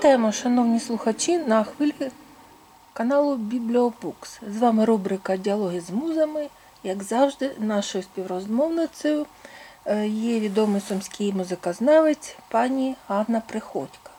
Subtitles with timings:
[0.00, 2.10] Вітаємо, шановні слухачі, на хвилі
[2.92, 4.40] каналу Бібліобукс.
[4.48, 6.48] З вами рубрика Діалоги з музами.
[6.82, 9.26] Як завжди, нашою співрозмовницею
[9.84, 14.10] е, є відомий сумський музикознавець пані Ганна Приходько.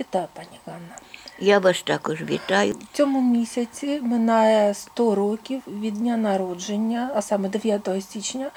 [0.00, 0.96] Вітаю, пані Ганна.
[1.38, 2.74] Я вас також вітаю.
[2.74, 8.50] В цьому місяці минає 100 років від дня народження, а саме 9 січня,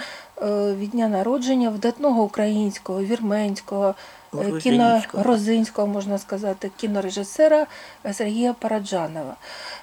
[0.76, 3.96] від дня народження видатного українського, вірменського,
[4.34, 5.24] е, кіно Грузинського.
[5.24, 7.68] грузинського, можна сказати, кінорежисера
[8.14, 9.36] Сергія Параджанова.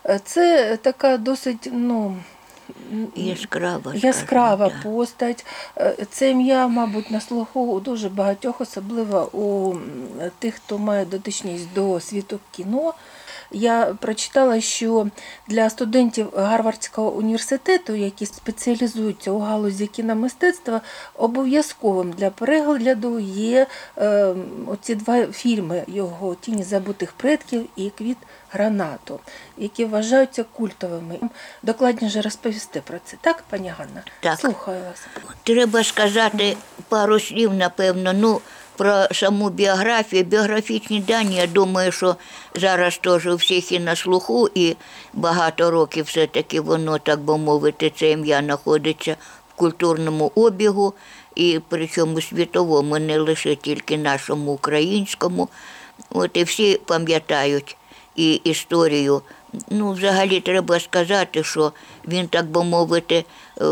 [0.07, 2.17] Е, Це така досить ну,
[3.17, 3.95] Яскрава.
[3.95, 5.47] яскрава скажімо, постать.
[5.79, 9.77] Е, Це ім'я, мабуть, на слуху у дуже багатьох, особливо у
[10.39, 12.95] тих, хто має дотичність до світу кіно.
[13.51, 15.09] Я прочитала, що
[15.49, 20.81] для студентів Гарвардського університету, які спеціалізуються у галузі кіномистецтва,
[21.15, 23.67] обов'язковим для перегляду є
[23.99, 24.35] е,
[24.67, 28.19] оці два фільми його Тіні забутих предків і Квіт
[28.51, 29.21] гранату,
[29.57, 31.19] які вважаються культовими.
[31.63, 34.03] Докладніше розповісти про це, так, пані Ганна?
[34.21, 34.39] Так.
[34.39, 35.07] Слухаю вас.
[35.43, 36.57] Треба сказати
[36.89, 38.41] пару слів, напевно, ну,
[38.79, 40.25] про саму біографію.
[40.25, 42.17] Біографічні дані, я думаю, що
[42.55, 44.77] зараз теж у всіх і на слуху, і
[45.13, 49.17] багато років все-таки воно, так би мовити, це ім'я знаходиться
[49.49, 50.95] в культурному обігу,
[51.35, 55.49] і причому світовому, не лише тільки нашому українському.
[56.11, 57.77] От і всі пам'ятають
[58.17, 59.23] і історію.
[59.71, 61.73] Ну, взагалі треба сказати, що
[62.09, 63.25] він, так би мовити,
[63.61, 63.65] е,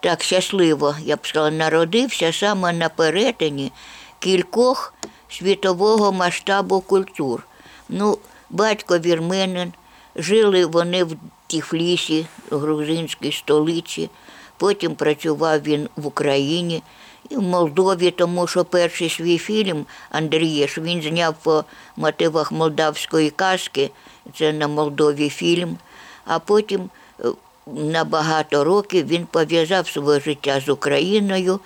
[0.00, 3.72] так щасливо, я б сказала, народився саме на перетині
[4.20, 4.94] кількох
[5.28, 7.46] світового масштабу культур.
[7.88, 8.18] Ну,
[8.50, 9.72] батько вірменин,
[10.16, 11.16] жили вони в
[11.46, 14.10] Тіфлісі, грузинській столиці.
[14.56, 16.82] Потім працював він в Україні
[17.30, 21.64] і в Молдові, тому що перший свій фільм Андрієш він зняв по
[21.96, 23.90] мотивах молдавської казки.
[24.38, 25.78] Це на Молдові фільм.
[26.24, 27.28] А потім е,
[27.66, 31.60] на багато років він пов'язав своє життя з Україною,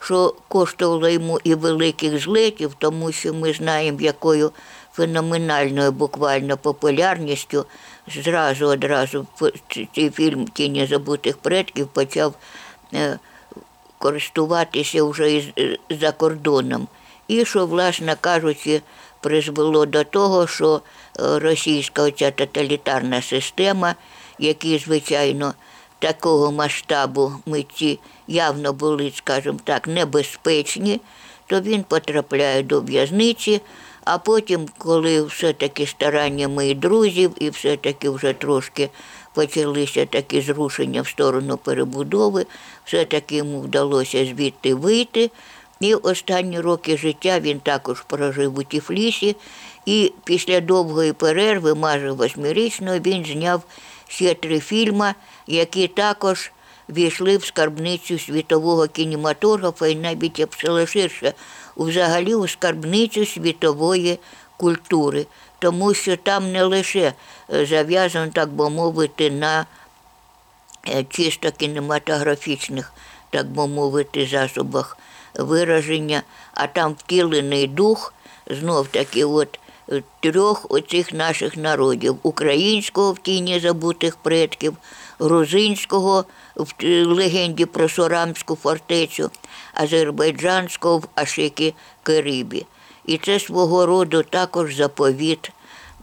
[0.00, 4.52] що коштувало йому і великих злетів, тому що ми знаємо, якою
[4.92, 7.66] феноменальною буквально популярністю
[8.06, 9.26] зразу одразу
[9.94, 12.34] цей фільм Тіні забутих предків почав
[12.94, 13.18] е,
[13.98, 16.88] користуватися вже і е, за кордоном.
[17.28, 18.82] І що, власне кажучи,
[19.20, 23.94] призвело до того, що е, російська оця тоталітарна система,
[24.38, 25.54] які, звичайно,
[25.98, 27.98] такого масштабу митці
[28.28, 31.00] явно були, скажімо так, небезпечні,
[31.46, 33.60] то він потрапляє до в'язниці,
[34.04, 38.90] а потім, коли все-таки стараннями і друзів, і все-таки вже трошки
[39.34, 42.46] почалися такі зрушення в сторону перебудови,
[42.84, 45.30] все-таки йому вдалося звідти вийти.
[45.80, 49.36] І останні роки життя він також прожив у Тіфлісі.
[49.86, 53.62] І після довгої перерви, майже восьмирічної, він зняв
[54.08, 55.14] ще три фільми,
[55.46, 56.52] які також
[56.88, 60.86] війшли в скарбницю світового кінематографа і навіть я б сказала
[61.76, 64.18] взагалі у скарбницю світової
[64.56, 65.26] культури,
[65.58, 67.12] тому що там не лише
[67.54, 69.66] е, зав'язано, так би мовити, на
[70.88, 72.92] е, чисто кінематографічних,
[73.30, 74.98] так би мовити, засобах
[75.34, 76.22] вираження,
[76.54, 78.14] а там втілений дух
[78.46, 79.58] знов таки от
[79.92, 84.76] е, трьох оцих наших народів: українського в тіні забутих предків,
[85.18, 86.24] грузинського
[86.56, 89.30] в е, легенді про Сорамську фортецю,
[89.74, 92.66] азербайджанського в Ашики Керибі.
[93.06, 95.50] І це свого роду також заповіт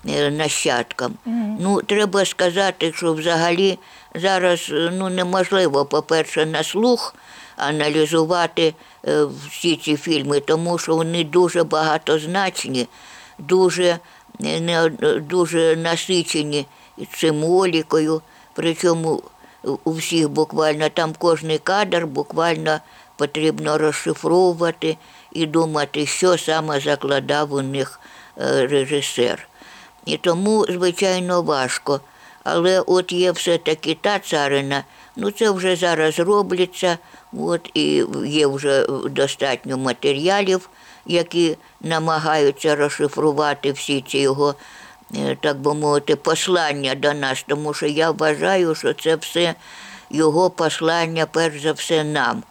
[0.10, 1.14] е, нащадкам.
[1.60, 3.80] Ну, треба сказати, що взагалі
[4.16, 7.16] зараз е, ну, неможливо, по-перше, на слух
[7.58, 8.74] аналізувати
[9.50, 12.88] всі ці фільми, тому що вони дуже багатозначні,
[13.40, 14.00] дуже,
[15.20, 16.66] дуже насичені
[17.14, 18.22] символікою,
[18.56, 19.24] причому
[19.84, 22.80] у всіх буквально там кожний кадр буквально
[23.16, 24.98] потрібно розшифровувати
[25.32, 28.00] і думати, що саме закладав у них
[28.38, 29.48] е, режисер.
[30.06, 32.02] І тому, звичайно, важко.
[32.44, 34.84] Але от є все-таки та царина,
[35.16, 36.98] ну це вже зараз робляться,
[37.34, 40.70] от, і є вже достатньо матеріалів,
[41.06, 44.56] які намагаються розшифрувати всі ці його,
[45.42, 49.56] так би мовити, послання до нас, тому що я вважаю, що це все
[50.10, 52.44] його послання, перш за все, нам.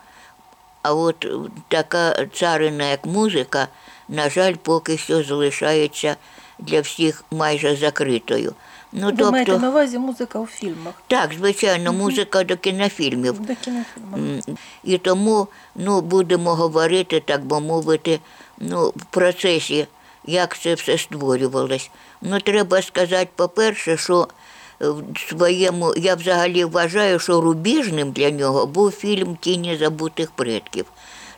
[0.83, 1.27] А от
[1.69, 3.69] така царина, як музика,
[4.09, 6.17] на жаль, поки що залишається
[6.59, 8.55] для всіх майже закритою.
[8.93, 13.41] Ну, Ви маєте тобто, на увазі музика у фільмах, так, звичайно, музика до кінофільмів.
[13.41, 14.45] до кінофільмів.
[14.85, 18.21] І тому ну, будемо говорити, так би мовити,
[18.59, 19.87] ну, в процесі
[20.27, 21.91] як це все створювалось.
[22.27, 24.29] Ну, треба сказати, по-перше, що
[24.81, 30.85] в своєму, я взагалі вважаю, що рубіжним для нього був фільм Тіні забутих предків.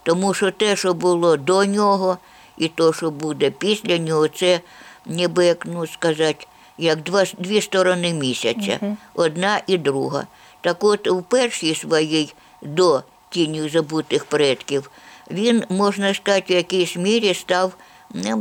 [0.03, 2.19] Тому що те, що було до нього,
[2.59, 4.61] і те, що буде після нього, це
[5.07, 6.47] ніби як ну сказати,
[6.79, 10.27] як два, дві сторони місяця, одна і друга.
[10.61, 14.91] Так от у першій своїй до тіні забутих предків
[15.31, 17.73] він, можна сказати, в якійсь мірі став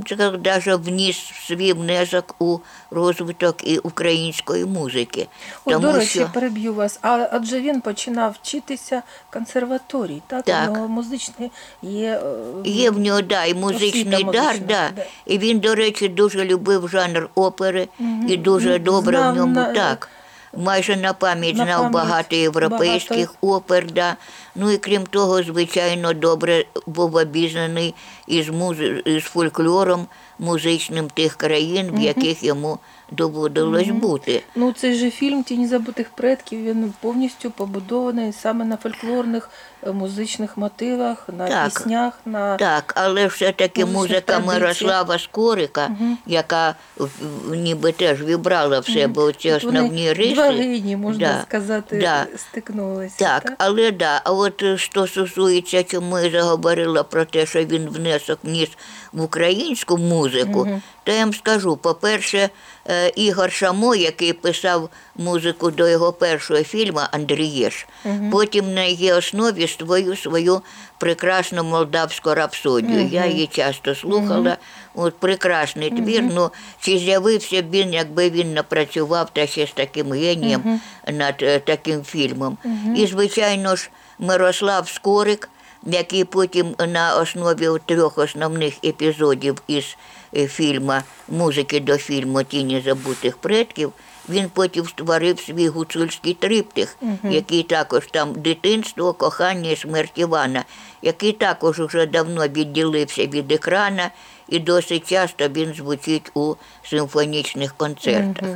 [0.05, 1.17] сказав, навіть вніс
[1.47, 2.59] свій внесок у
[2.91, 5.27] розвиток і української музики.
[5.65, 6.99] От, до речі, переб'ю вас.
[7.01, 10.45] А адже він починав вчитися в консерваторії, так?
[10.45, 10.69] Так.
[10.69, 11.51] У нього музичний
[11.81, 12.21] є.
[12.65, 14.91] е, Є в нього да, і музичний освіта дар, музична, да.
[14.95, 15.03] да.
[15.25, 17.87] і він, до речі, дуже любив жанр опери
[18.27, 20.09] і дуже добре знав в ньому на- так.
[20.57, 24.15] Майже на пам'ять знав пам'ять багато європейських опер, да.
[24.55, 27.95] ну і крім того, звичайно, добре був обізнаний
[28.27, 28.77] із, муз...
[29.05, 30.07] із фольклором
[30.39, 32.79] музичним тих країн, в яких йому
[33.11, 34.43] доводилось бути.
[34.55, 39.49] Ну, цей же фільм Тіні забутих предків він повністю побудований саме на фольклорних
[39.87, 41.65] е, музичних мотивах, на Так.
[41.73, 44.39] піснях, на Так, але все-таки музика.
[44.39, 45.89] Мирослава Скорика,
[46.25, 47.09] яка в-
[47.47, 50.33] в- ніби теж вібрала в себе оці От вони основні риси.
[50.33, 52.25] Два генії, можна Да, сказати, да.
[52.37, 53.15] стикнулися.
[53.19, 54.21] Так, але да.
[54.23, 58.69] А от е, що стосується, чому я заговорила про те, що він внесок вніс
[59.15, 60.67] в українську музику,
[61.03, 62.49] то я вам скажу, по-перше,
[62.87, 67.87] е, Ігор Шамо, який писав музику до його першого фільму Андрієш,
[68.31, 70.61] потім на її основі створив свою
[70.97, 73.07] прекрасну молдавську рапсодію.
[73.11, 74.57] Я її часто слухала.
[74.97, 76.23] От прекрасний твір.
[76.33, 80.81] Ну чи з'явився б він, якби він напрацював та ще з таким генієм
[81.13, 82.57] над е, таким фільмом.
[82.95, 83.89] І, звичайно ж,
[84.19, 85.49] Мирослав Скорик,
[85.85, 89.97] який потім на основі трьох основних епізодів із
[90.35, 90.93] е, фільму,
[91.29, 93.93] музики до фільму Тіні забутих предків.
[94.29, 100.65] Він потім створив свій гуцульський триптих, який також там дитинство, кохання і смерть Івана,
[101.01, 104.11] який також уже давно відділився від екрана,
[104.49, 108.49] і досить часто він звучить у симфонічних концертах.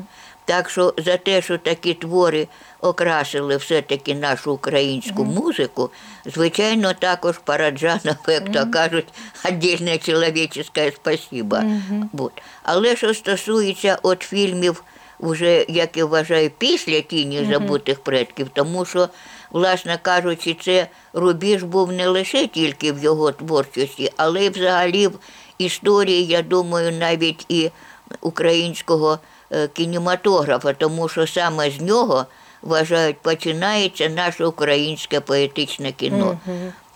[0.49, 2.47] Так що за те, що такі твори
[2.81, 5.89] окрасили все-таки нашу українську музику,
[6.25, 9.07] звичайно, також Параджанов, як то кажуть,
[9.45, 10.63] отдельне чоловіче
[10.95, 11.57] спасибо.
[12.13, 12.31] Вот.
[12.63, 14.83] Але що стосується от фільмів,
[15.19, 19.09] вже, як я вважаю, після тіні забутих предків, тому що,
[19.51, 25.19] власне кажучи, це рубіж був не лише тільки в його творчості, але й взагалі в
[25.57, 27.71] історії, я думаю, навіть і
[28.21, 29.19] українського
[29.73, 32.25] кінематографа, тому що саме з нього,
[32.61, 36.39] вважають, починається наше українське поетичне кіно.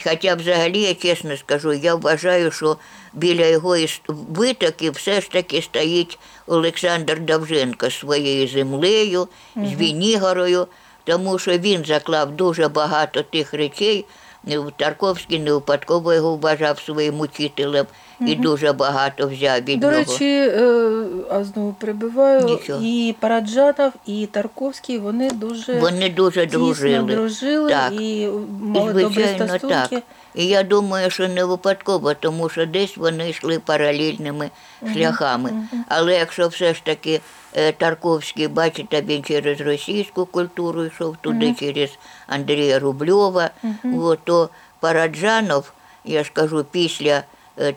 [0.03, 2.77] Хоча взагалі, я чесно скажу, я вважаю, що
[3.13, 3.77] біля його
[4.07, 10.67] витоків все ж таки стоїть Олександр Давженко з своєю землею, з Вінігорою,
[11.03, 14.05] тому що він заклав дуже багато тих речей.
[14.43, 17.86] Ну, Тарковський не випадково його вважав своїм учителем
[18.27, 20.00] і дуже багато взяв від До нього.
[20.00, 22.80] речі, е, а знову прибиваю, Нічого.
[22.84, 27.15] і Параджанов, і Тарковський, вони дуже Вони дуже тісно дружили.
[27.15, 27.94] дружили Так.
[27.94, 28.30] і
[28.62, 29.75] мали добрі Звичайно, стосунки.
[29.89, 30.03] так.
[30.36, 34.50] І я думаю, що не випадково, тому що десь вони йшли паралельними
[34.94, 35.51] шляхами.
[35.88, 37.22] Але якщо все ж таки
[37.56, 41.89] е, Тарковський, бачите, він через російську культуру йшов туди, через
[42.27, 43.50] Андрія Рубльова,
[43.98, 44.50] от, то
[44.80, 45.74] Параджанов,
[46.06, 47.24] я ж кажу, після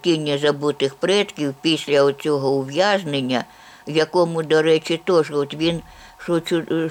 [0.00, 3.44] тіні забутих предків, після оцього ув'язнення,
[3.88, 5.82] в якому, до речі, теж от він
[6.26, 6.42] що,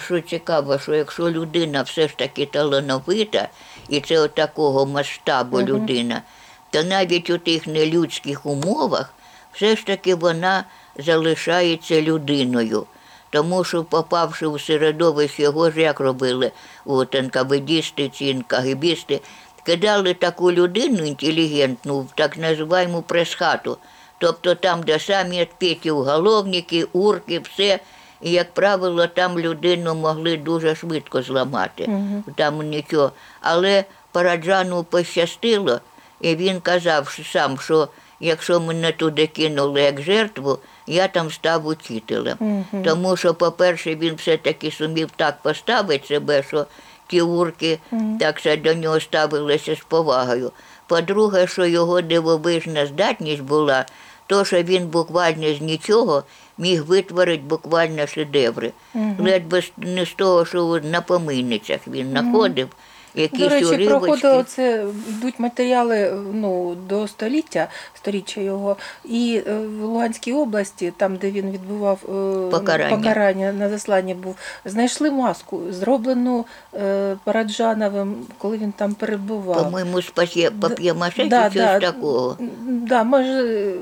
[0.05, 3.49] що цікаво, що якщо людина все ж таки талановита,
[3.89, 6.21] і це от такого масштабу людина,
[6.69, 9.13] то навіть у тих нелюдських умовах
[9.53, 10.63] все ж таки вона
[10.97, 12.85] залишається людиною.
[13.29, 16.51] Тому що, попавши у середовище, його ж як робили
[16.85, 19.21] от НКВДісти, ці НКГБісти,
[19.65, 23.77] кидали таку людину інтелігентну в так називаємо прес-хату.
[24.17, 27.79] Тобто там, де самі відпіті уголовники, урки, все.
[28.21, 31.89] І, як правило, там людину могли дуже швидко зламати.
[32.35, 33.11] Там нічого.
[33.41, 35.79] Але Параджану пощастило,
[36.21, 37.87] і він казав сам, що
[38.19, 42.65] якщо мене туди кинули як жертву, я там став учителем.
[42.83, 46.65] Тому що, по-перше, він все-таки сумів так поставити себе, що
[47.07, 47.79] ті урки
[48.19, 50.51] так що до нього ставилися з повагою.
[50.87, 53.85] По-друге, що його дивовижна здатність була,
[54.27, 56.23] то, що він буквально з нічого
[56.57, 58.71] міг витворити буквально шедеври.
[59.19, 62.69] Ледве не з того, що на помийницях він знаходив
[63.15, 63.87] якісь До речі, уривочки.
[63.89, 68.77] проходило це, йдуть матеріали ну, до століття, сторіччя його.
[69.05, 72.97] І е, в Луганській області, там, де він відбував е, Покарання.
[72.97, 79.63] покарання на засланні був, знайшли маску, зроблену е, Параджановим, коли він там перебував.
[79.63, 82.37] По-моєму, з пап'є- пап'є-маше Да, чи щось такого.
[82.67, 83.73] Да, може,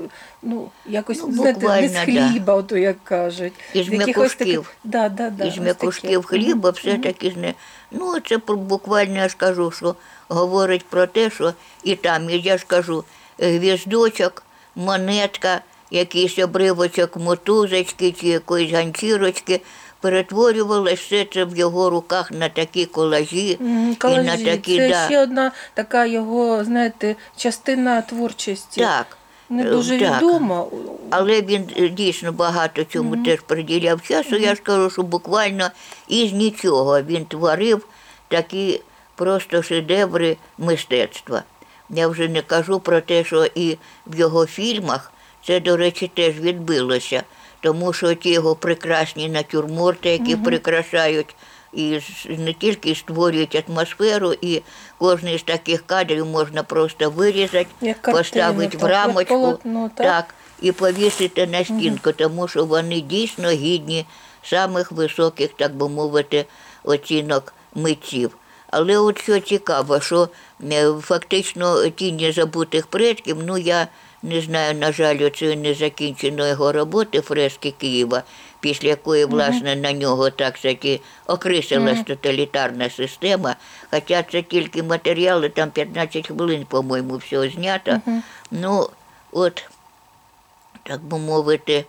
[0.42, 2.28] ну, якось Ну, знаєте, не з буквально, да.
[2.28, 3.52] хліба, ото як кажуть.
[3.74, 4.74] Із таких- м'якушків.
[4.84, 7.54] Да, да, да, Із м'якушків хліба все-таки ж не.
[7.90, 9.94] Ну, це буквально я ж кажу, що
[10.28, 13.04] говорить про те, що і там, і я ж кажу,
[13.38, 14.42] гвіздочок,
[14.76, 15.60] монетка,
[15.90, 19.60] якийсь обривочок мотузочки чи якоїсь ганчірочки.
[20.00, 24.44] Перетворювалося все це в його руках на такі колажі, Мгм, і на Колажі.
[24.44, 25.04] такі, Це да.
[25.06, 28.80] ще одна така його, знаєте, частина творчості.
[28.80, 29.06] Так.
[29.50, 30.22] Не е, дуже так.
[30.22, 30.64] відома.
[31.10, 34.36] Але він е, дійсно багато цьому теж приділяв часу.
[34.36, 35.70] Я ж кажу, що буквально
[36.08, 37.86] із нічого він творив
[38.28, 38.80] такі
[39.14, 41.42] просто шедеври мистецтва.
[41.90, 45.12] Я вже не кажу про те, що і в його фільмах
[45.46, 47.22] це, до речі, теж відбилося,
[47.60, 51.36] тому що ті його прекрасні натюрморти, які прикрашають
[51.76, 54.62] і не тільки створюють атмосферу, і
[54.98, 59.34] кожний з таких кадрів можна просто вирізати, картину, поставити в так, як рамочку.
[59.34, 60.06] полотно, так?
[60.06, 64.06] так, і повісити на стінку, тому що вони дійсно гідні
[64.42, 66.46] самих високих, так би мовити,
[66.84, 68.36] оцінок митців.
[68.70, 70.28] Але от що цікаво, що
[70.72, 73.88] е, фактично тіні забутих предків, ну я
[74.22, 78.22] не знаю, на жаль, оце не закінчено його роботи фрески Києва,
[78.64, 83.56] після якої, власне, на нього так сказати, окрисилась тоталітарна система.
[83.90, 88.00] Хоча це тільки матеріали, там 15 хвилин, по-моєму, всього знято.
[88.50, 88.88] Ну,
[89.32, 89.64] от
[90.82, 91.84] так би мовити,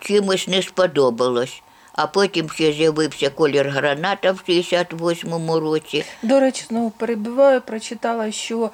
[0.00, 1.62] чимось не сподобалось.
[1.96, 6.04] А потім ще з'явився колір граната в 68-му році.
[6.22, 8.70] До речі, знову перебиваю, прочитала, що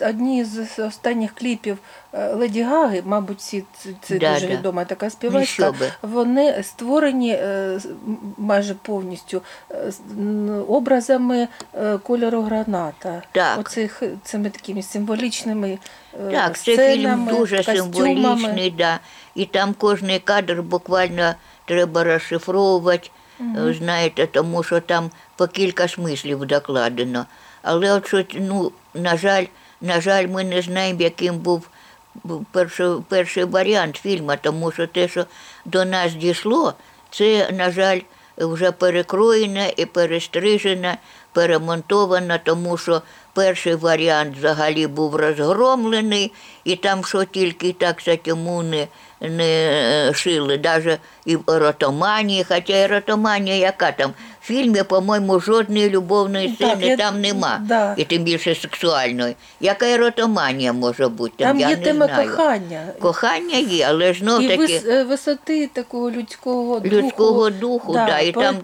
[0.00, 1.78] одні з останніх кліпів
[2.12, 3.64] е, Леді Гаги, мабуть, всі
[4.02, 4.52] це, Да, дуже да.
[4.54, 7.80] відома така Ну, співачка, вони створені е,
[8.38, 9.92] майже повністю е,
[10.68, 11.48] образами
[12.02, 13.22] кольору граната.
[13.32, 13.58] Так.
[13.58, 15.78] Оцих цими такими символічними
[16.30, 17.92] Так, це фільм дуже костюмами.
[17.92, 18.98] символічний, да.
[19.34, 26.46] і там кожний кадр буквально треба розшифровувати, е, знаєте, тому що там по кілька смислів
[26.46, 27.26] докладено.
[27.62, 29.44] Але от що, ну, на жаль,
[29.80, 31.68] на жаль, ми не знаємо, яким був
[32.50, 35.26] перший, перший варіант фільму, тому що те, що
[35.64, 36.74] до нас дійшло,
[37.10, 38.00] це, на жаль,
[38.38, 40.98] вже перекроєне і перестрижене,
[41.32, 43.02] перемонтовано, тому що
[43.32, 46.32] перший варіант взагалі був розгромлений,
[46.64, 48.64] і там що тільки так йому
[49.30, 49.44] не,
[50.08, 54.10] е, шили, навіть і в еротоманії, хоча еротоманія яка там,
[54.40, 57.94] в фільмі, по-моєму, жодної любовної Так, сцени я- там нема, да.
[57.96, 59.36] і тим більше сексуальної.
[59.60, 61.34] Яка еротоманія може бути?
[61.44, 62.30] Там я є не тема знаю.
[62.30, 62.86] кохання.
[63.00, 68.18] Кохання є, але ж і таки вис, е, висоти такого людського духу, людського духу, да,
[68.18, 68.56] і там,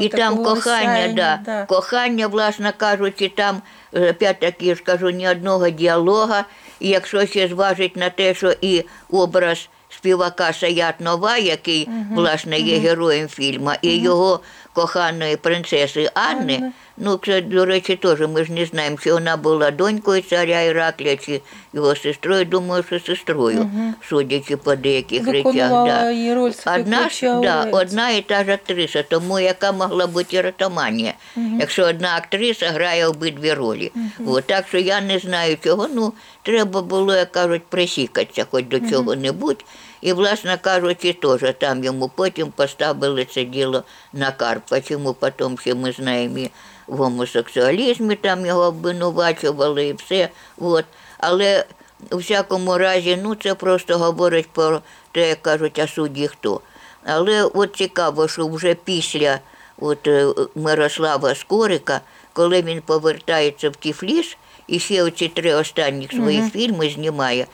[0.00, 1.64] і там кохання, сяєння, да.
[1.64, 3.62] кохання, власне кажучи, там
[3.94, 6.44] е, опять-таки я ж кажу, ні одного діалога.
[6.80, 12.78] І якщо ще зважить на те, що і образ співака Саят Нова, який, власне, є
[12.78, 14.40] героєм фільму, і його
[14.74, 19.70] коханої принцеси Анни, ну, це, до речі, теж ми ж не знаємо, чи вона була
[19.70, 21.40] донькою царя Іракля, чи
[21.72, 23.70] його сестрою, думаю, що сестрою,
[24.08, 25.70] судячи по деяких речах.
[25.70, 26.10] Да.
[26.10, 31.14] її роль Одна, ж, да, одна і та ж актриса, тому яка могла бути еротоманія,
[31.36, 33.92] якщо одна актриса грає обидві ролі.
[34.26, 35.88] От, так що я не знаю чого.
[35.94, 36.12] Ну,
[36.42, 39.64] треба було, як кажуть, присікатися хоч до чого-небудь.
[40.04, 43.82] І, власне кажучи, теж там йому потім поставили це діло
[44.12, 44.80] на карпа.
[44.80, 46.50] Чому потім ще ми знаємо і
[46.86, 50.28] в гомосексуалізмі там його обвинувачували і все.
[50.58, 50.84] От.
[51.18, 51.64] Але
[52.10, 54.80] у всякому разі, ну це просто говорить про
[55.12, 56.60] те, як кажуть, а судді хто.
[57.04, 59.40] Але от цікаво, що вже після
[59.78, 62.00] от, е, Мирослава Скорика,
[62.32, 67.46] коли він повертається в Тіфліс, і ще оці три останні свої фільми знімає,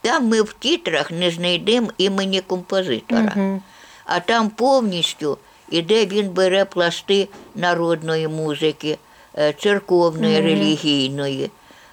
[0.00, 3.32] там ми в тітрах не знайдемо імені композитора.
[3.36, 3.62] Мгм.
[4.06, 5.38] А там повністю
[5.70, 8.98] іде він бере пласти народної музики,
[9.38, 11.50] е, церковної, релігійної.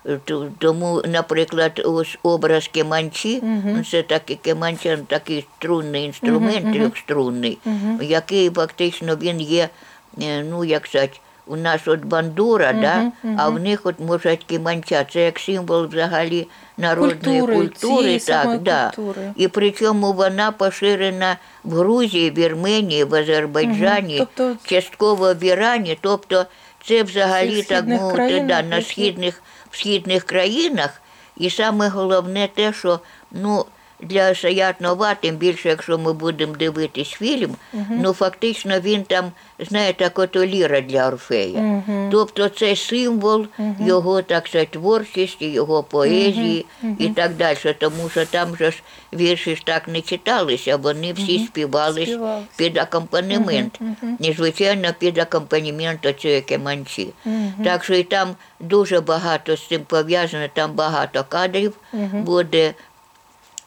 [0.07, 0.19] Е,
[0.57, 7.57] Тому, наприклад, ось образ кеманчі, ну, це такий кеманча, такий струнний інструмент, трьохструнний,
[8.01, 9.69] який фактично він є,
[10.21, 13.11] е, ну як сказати, у нас от бандура, да?
[13.37, 15.03] а в них от може кеманча.
[15.03, 16.47] Це як символ взагалі
[16.77, 18.19] народної Культури, культури.
[18.19, 18.91] так, да.
[18.95, 19.33] культури.
[19.35, 24.27] І причому вона поширена в Грузії, в Вірменії, в Азербайджані, Мгм.
[24.35, 25.97] Тобто- частково в Ірані.
[26.01, 26.45] Тобто
[26.87, 31.01] Це взагалі так мовити, країнах, да, на східних, в східних країнах.
[31.37, 32.99] І саме головне те, що
[33.31, 33.65] ну,
[33.99, 37.55] для Саят Нова, тим більше, якщо ми будемо дивитись фільм,
[37.89, 41.83] ну фактично він там, знаєте, як ото ліра для Орфея.
[42.11, 43.45] Тобто це символ
[43.79, 46.65] його так сказати, творчості, його поезії
[46.99, 47.75] і так далі.
[47.79, 48.81] Тому що там же ж
[49.13, 52.43] вірші ж так не читалися, вони всі співались Співались.
[52.55, 53.79] під акомпанемент.
[54.19, 57.09] І, звичайно, під акомпанемент оцієї кеманчі.
[57.63, 61.73] Так що і там дуже багато з цим пов'язано, там багато кадрів
[62.13, 62.73] буде.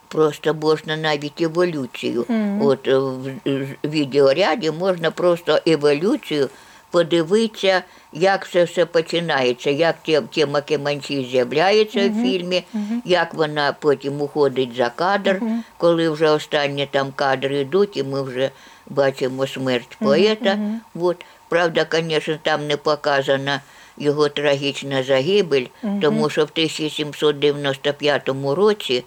[0.08, 2.24] Просто можна навіть еволюцію.
[2.60, 6.48] От е, в в відеоряді можна просто еволюцію
[6.90, 12.62] подивитися, як це все починається, як ті- тема Кеманчі з'являється в фільмі,
[13.04, 15.40] як вона потім уходить за кадр,
[15.78, 18.50] коли вже останні там кадри йдуть, і ми вже
[18.86, 20.58] бачимо смерть поета.
[21.00, 21.24] От.
[21.48, 23.60] Правда, звісно, там не показана
[23.98, 25.66] його трагічна загибель,
[26.02, 29.04] тому що в 1795 році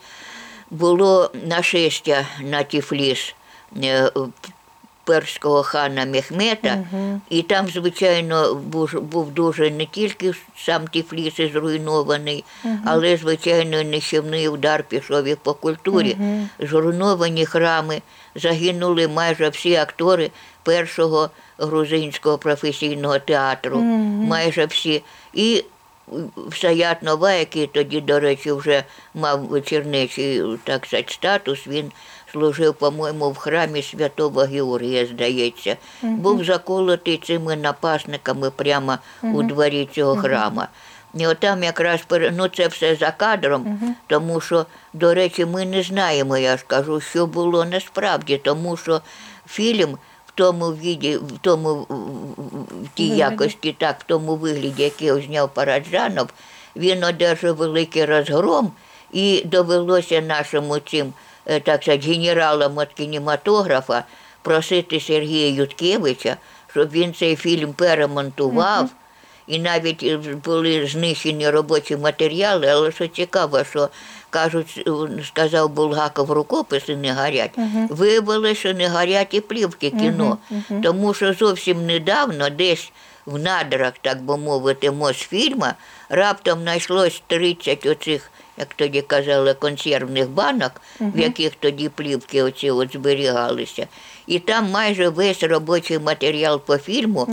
[0.72, 3.36] було нашестя на Тіфліс
[3.84, 4.12] е,
[5.04, 6.84] перського хана Мехмета,
[7.30, 12.44] і там, звичайно, був, був дуже не тільки сам Тіфліс зруйнований,
[12.86, 16.18] але, звичайно, нищівний удар пішов і по культурі.
[16.60, 18.02] Зруйновані храми,
[18.36, 20.32] загинули майже всі актори
[20.64, 23.78] першого грузинського професійного театру,
[24.28, 25.04] майже всі.
[25.34, 25.64] І
[26.62, 31.92] Саят Нова, який тоді, до речі, вже мав вечірничий так сказати, статус, він
[32.32, 40.16] служив, по-моєму, в храмі святого Георгія, здається, був заколотий цими напасниками прямо у дворі цього
[40.16, 40.68] храма.
[41.14, 42.00] І отам якраз
[42.32, 47.02] ну, це все за кадром, тому що, до речі, ми не знаємо, я ж кажу,
[47.02, 49.02] що було насправді, тому що
[49.48, 49.98] фільм
[50.32, 51.88] в тому віді, в тому в-
[52.94, 53.20] тій Вигляді.
[53.32, 56.28] якості, так, в тому вигляді, який його зняв Параджанов,
[56.76, 58.72] він одержав великий розгром,
[59.14, 61.14] і довелося нашому цим,
[61.46, 64.04] е, так сказати, генералам від кінематографа
[64.42, 66.38] просити Сергія Юткевича,
[66.72, 68.90] щоб він цей фільм перемонтував.
[69.52, 73.90] І навіть е, були знищені робочі матеріали, але що цікаво, що
[74.30, 74.92] кажуть, е,
[75.24, 77.52] сказав Булгаков, рукописи не горять.
[77.90, 80.38] Виявилося, що не горять і плівки кіно.
[80.84, 82.92] Тому що зовсім недавно десь
[83.26, 85.74] в надрах, так би мовити, Мосфільма
[86.10, 92.94] раптом знайшлось 30 оцих, як тоді казали, консервних банок, в яких тоді плівки оці от
[92.94, 93.88] зберігалися.
[94.28, 97.28] І там майже весь робочий матеріал по фільму,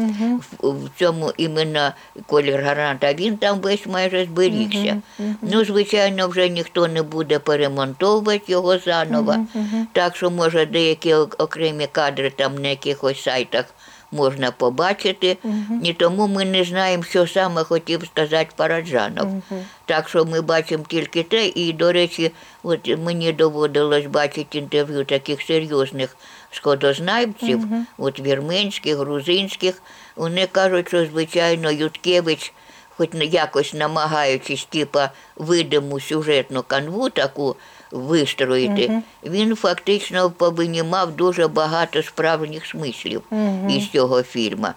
[0.61, 1.93] в, в цьому іменно
[2.27, 5.03] колір гаранта, він там весь майже зберігся.
[5.43, 9.37] Ну, звичайно, вже ніхто не буде перемонтовувати його заново.
[9.93, 13.65] Так що, може, деякі окремі кадри там на якихось сайтах
[14.13, 15.37] можна побачити.
[15.83, 19.43] І тому ми не знаємо, що саме хотів сказати Параджанов.
[19.87, 21.47] Так що ми бачимо тільки те.
[21.47, 26.17] І, до речі, от мені доводилось бачити інтерв'ю таких серйозних
[26.51, 27.61] сходознайців,
[27.99, 29.83] от вірменських, грузинських.
[30.17, 32.53] Вони кажуть, що, звичайно, Юткевич,
[32.97, 37.57] хоч якось намагаючись, типа, видиму сюжетну канву таку
[37.91, 43.23] вистроїти, він фактично повинімав дуже багато справжніх смислів
[43.71, 44.69] із цього фільму.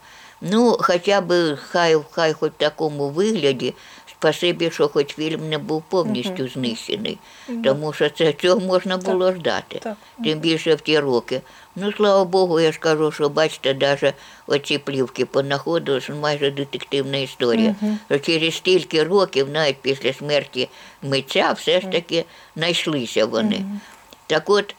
[0.41, 3.73] Ну, хоча б хай, хай хоч в такому вигляді,
[4.11, 7.17] спасибі, що хоч фільм не був повністю знищений,
[7.63, 9.81] тому що це цього можна було ждати.
[10.23, 11.41] Тим більше в ті роки.
[11.75, 14.13] Ну, слава Богу, я ж кажу, що бачите, навіть
[14.47, 17.75] оці плівки понаходили, що майже детективна історія.
[18.09, 20.69] Що через стільки років, навіть після смерті
[21.01, 23.65] митця, все ж таки знайшлися вони.
[24.27, 24.75] Так от,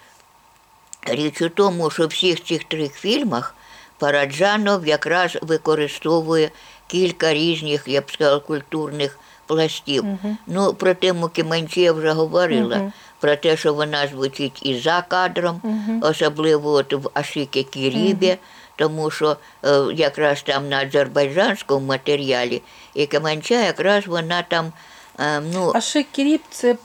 [1.06, 3.54] річ у тому, що в всіх цих трьох фільмах
[3.98, 6.50] Параджанов якраз використовує
[6.86, 10.04] кілька різних, я б сказала, культурних пластів.
[10.46, 15.60] Ну, про тему Кіманчі я вже говорила, про те, що вона звучить і за кадром,
[16.02, 18.36] особливо от в Ашіке Кірібі,
[18.76, 22.62] тому що е, якраз там на азербайджанському матеріалі,
[22.94, 24.72] і Кіманча якраз вона там.
[25.20, 26.76] е, Ну, А Шекіріп це, е,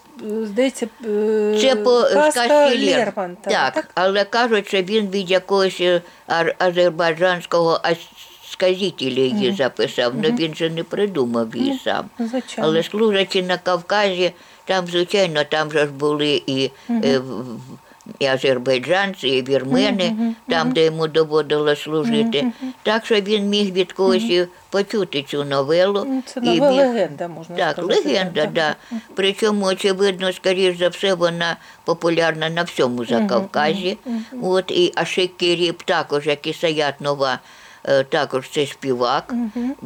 [0.45, 6.01] здається, е, це по сказці Лермонтова, Так, але кажуть, що він від якогось е,
[6.57, 7.79] азербайджанського
[8.51, 12.09] сказителя її записав, але він же не придумав її сам.
[12.19, 12.69] Ну, Звичайно.
[12.69, 14.31] Але служачи на Кавказі,
[14.67, 17.21] там, звичайно, там же ж були і, е,
[18.19, 22.45] і азербайджанці, і вірмени, там, де йому доводилось служити.
[22.83, 24.31] Так що він міг від когось
[24.69, 26.03] почути цю новелу.
[26.07, 27.95] Ну, Це і нова міг- легенда, можна так, сказати.
[28.09, 28.53] легенда, так.
[28.53, 28.75] да.
[29.15, 33.97] Причому, очевидно, скоріш за все, вона популярна на всьому Закавказі.
[34.41, 37.39] От, і Ашик Кіріп також, як і Саят Нова,
[37.85, 39.33] е, також це співак,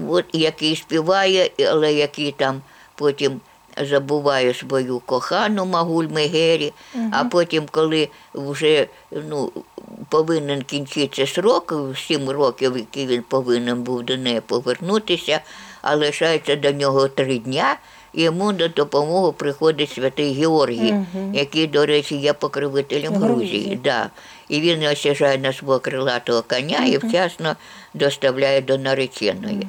[0.09, 2.61] от, який співає, але який там
[2.95, 3.41] потім
[3.77, 6.73] забуває свою кохану Магуль Мегері,
[7.11, 9.51] а потім, коли вже ну,
[10.09, 11.73] повинен кінчитися срок,
[12.07, 15.41] сім років, який він повинен був до неї повернутися,
[15.81, 17.77] а лишається до нього три дня.
[18.13, 20.95] Йому на допомогу приходить святий Георгій,
[21.33, 23.33] який, до речі, є покровителем Грузії.
[23.33, 23.79] Грузії.
[23.83, 24.09] Да.
[24.49, 27.55] І він його сіжає на свого крилатого коня і вчасно
[27.93, 29.67] доставляє до нареченої.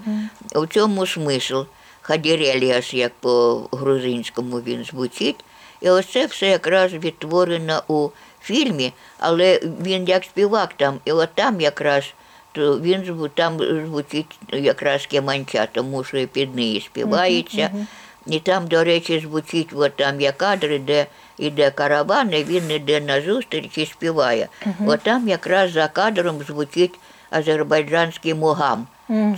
[0.55, 1.61] У цьому смисл
[2.03, 5.45] Хадіреліас, як по грузинському він звучить.
[5.81, 8.09] І ось це все якраз відтворено у
[8.43, 12.05] фільмі, але він як співак там, і от там якраз
[12.53, 17.71] то він там звучить якраз кеманча, тому що і під неї співається.
[18.27, 21.07] І там, до речі, звучить от там є кадри, де
[21.39, 24.49] йде караван, і він йде на зустріч і співає.
[24.87, 26.99] От там якраз за кадром звучить
[27.31, 28.87] азербайджанський мугам.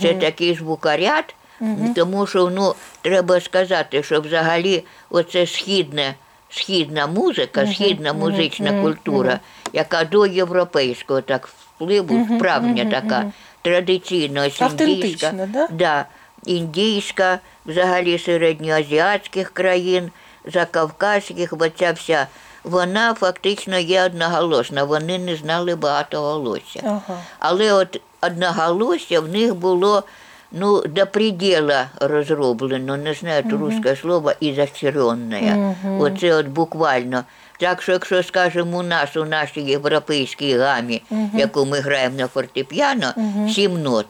[0.01, 0.55] Це такий
[1.59, 6.15] звукоряд, тому що ну, треба сказати, що взагалі оце східне,
[6.49, 9.39] східна музика, східна музична культура,
[9.73, 15.67] яка до європейського так впливу, справжня така, традиційно ось індійська, да?
[15.71, 16.05] да,
[16.45, 20.11] індійська, взагалі середньоазіатських країн,
[20.45, 22.27] закавказьких, оця вся.
[22.63, 26.81] Вона фактично є одноголосна, вони не знали багатоголосся.
[26.83, 27.19] Ага.
[27.39, 30.03] Але от одноголосся в них було
[30.55, 35.75] ну, до предела розроблено, не знаю uh русське слово, ізощренне.
[35.99, 37.23] Оце от буквально.
[37.59, 41.01] Так що, якщо, скажімо, у нас, у нашій європейській гамі,
[41.33, 43.13] яку ми граємо на фортепіано,
[43.49, 44.05] сім нот,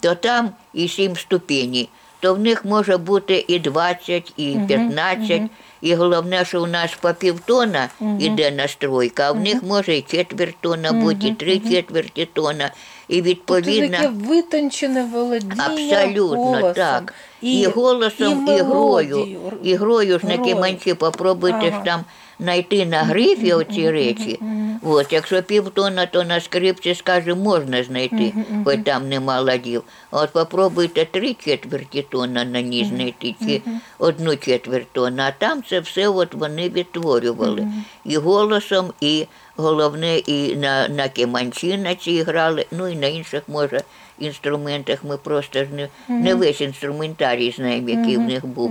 [0.00, 1.88] то там і сім ступеней,
[2.20, 5.42] то в них може бути і 20, і 15,
[5.80, 7.88] і головне, що у нас по півтона
[8.20, 12.70] іде настройка, а в них може і четверть тона бути, і три четверті тона.
[13.08, 13.96] І відповідно.
[13.98, 16.72] таке витончене володіння Абсолютно голосом.
[16.74, 17.14] так.
[17.42, 18.64] І, голосом, і, мелодію.
[18.64, 19.38] грою.
[19.62, 21.84] І грою ж на кеманчі попробуйте ж Ага.
[21.84, 22.04] там
[22.40, 24.40] знайти на грифі оці речі.
[24.82, 28.32] От, якщо півтона, то на скрипці, скаже, можна знайти,
[28.64, 29.82] хоч там нема ладів.
[30.10, 33.62] А От попробуйте три четверті тона на ній знайти, чи
[33.98, 37.68] одну четверть тона, а там це все от вони відтворювали.
[38.04, 39.26] І голосом, і
[39.62, 43.82] головне, і на, на кеманчі на цій грали, ну і на інших, може,
[44.18, 48.70] інструментах ми просто ж не, не весь інструментарій знаємо, який в них був.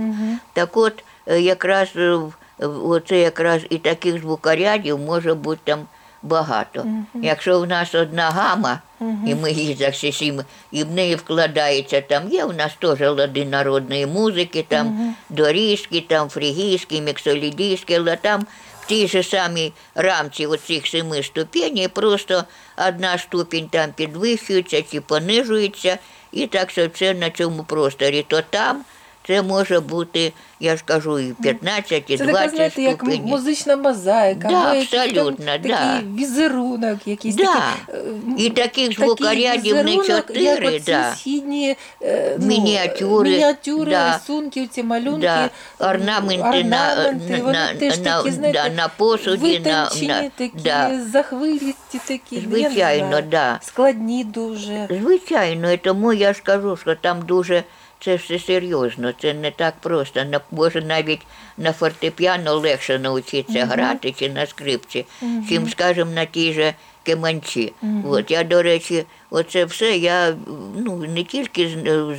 [0.52, 5.78] Так от, е, якраз е, в- в- оце якраз і таких звукорядів може бути там
[6.22, 6.86] багато.
[7.14, 8.80] Якщо в нас одна гама,
[9.26, 14.06] і ми її захисимо, і в неї вкладається там, є у нас теж лади народної
[14.06, 18.46] музики, там доріжки, там фрігійські, міксолідійські, але там
[18.90, 22.44] в ж самі рамці оцих семи ступеней просто
[22.88, 25.98] одна ступінь там підвищується чи понижується,
[26.32, 28.24] і так що це на цьому просторі.
[28.28, 28.84] То там
[29.28, 33.26] це може бути, я ж кажу, і 15, і Це така, 20 знаєте, як ступенів.
[33.26, 36.00] музична мозаїка, Да, або якийсь там абсолютно, такий да.
[36.16, 37.44] візерунок, якийсь Да.
[37.44, 37.94] такий,
[38.38, 41.12] е, І таких такий звукорядів не візерунок, як чотири, оці да.
[41.14, 44.12] східні е, ну, Мініатюри, мініатюри да.
[44.12, 48.82] рисунки, ці малюнки, Да, орнаменти на- орнаменти, на- вони на- теж на- такі, знаєте, да,
[48.82, 51.00] на посуді, на- витончені на- такі, да.
[51.12, 53.58] захвилісті такі, я не Звичайно, знаю, да.
[53.62, 54.88] складні дуже.
[55.02, 57.62] Звичайно, і тому я ж кажу, що там дуже
[58.00, 60.24] це все серйозно, це не так просто.
[60.24, 61.20] На- Може навіть
[61.58, 65.06] на фортепіано легше навчитися грати чи на скрипці,
[65.48, 67.72] чим, скажімо, на тій же кеманчі.
[68.06, 70.36] От я, до речі, оце все я
[70.76, 71.72] ну, не тільки з,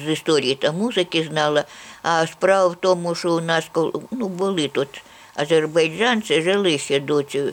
[0.05, 1.63] з історії та музики знала,
[2.03, 3.71] а справа в тому, що у нас
[4.11, 4.87] ну, були тут
[5.35, 7.49] азербайджанці, жили ще до, цього,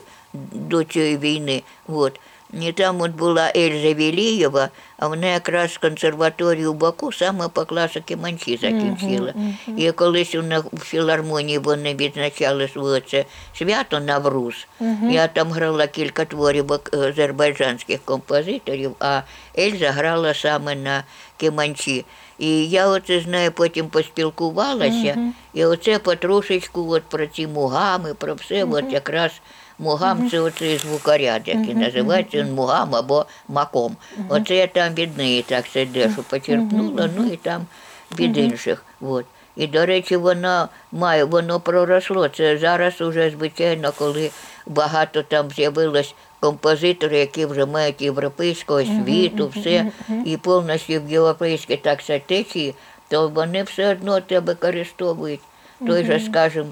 [0.53, 1.63] до цієї війни.
[1.87, 2.19] От.
[2.53, 8.57] І там от була Ельза Вілієва, а вона якраз в Баку саме по класики манчі
[8.61, 9.33] закінчила.
[9.77, 14.67] І колись у них в філармонії вони відзначали своє це свято Навруз.
[15.09, 19.21] Я там грала кілька творів азербайджанських композиторів, а
[19.57, 21.03] Ельза грала саме на
[21.37, 22.05] кеманчі.
[22.39, 25.17] І я оце з нею потім поспілкувалася,
[25.53, 29.31] і оце потрошечку от про ці мугами, про все, от якраз
[29.79, 33.95] мугам це оцей звукоряд, який називається він мугам або маком.
[34.29, 37.65] Оце я там від неї так це дещо почерпнула, ну і там
[38.19, 38.85] від інших.
[39.01, 39.25] От.
[39.55, 42.29] І, до речі, воно має, воно проросло.
[42.29, 44.29] Це зараз уже, звичайно, коли
[44.65, 49.85] багато там з'явилось композитори, які вже мають європейську освіту, все,
[50.25, 52.75] і повністю в європейській так течії,
[53.09, 55.39] то вони все одно тебе використовують.
[55.87, 56.67] Той же, скажімо,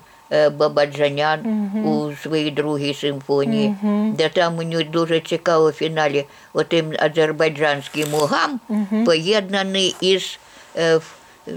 [0.57, 1.39] Бабаджанян
[1.85, 3.75] у своїй другій симфонії,
[4.17, 8.59] де там у нього дуже цікаво в фіналі отим азербайджанський мугам
[9.05, 10.39] поєднаний із
[10.77, 10.99] е,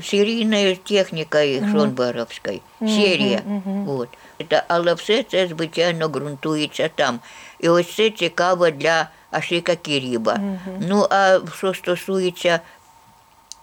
[0.03, 2.61] серійною технікою Шонбаровською.
[2.81, 3.41] Серія.
[3.89, 4.09] От.
[4.69, 7.21] Але все це, звичайно, ґрунтується там.
[7.61, 10.41] І ось це цікаво для Ашика Кіріба.
[10.89, 12.61] Ну, а що стосується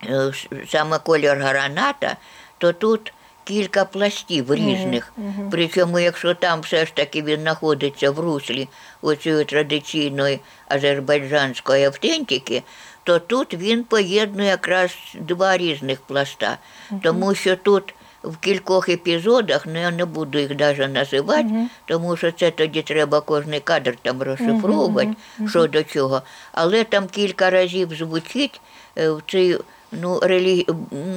[0.04, 0.32] е,
[0.68, 2.18] саме колір граната,
[2.58, 3.13] то тут
[3.45, 5.13] кілька пластів різних.
[5.51, 8.67] Причому, якщо там все ж таки він знаходиться в руслі
[9.01, 12.63] оцієї традиційної азербайджанської автентики,
[13.03, 16.58] то тут він поєднує якраз два різних пласта.
[17.01, 22.31] Тому що тут в кількох епізодах, ну я не буду їх навіть називати, тому що
[22.31, 25.13] це тоді треба кожний кадр там розшифровувати,
[25.49, 26.21] що до чого.
[26.51, 28.62] Але там кілька разів звучить
[28.97, 29.58] е, в цей
[30.01, 30.67] ну, релі...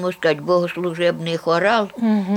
[0.00, 1.88] можна сказати, богослужебний хорал,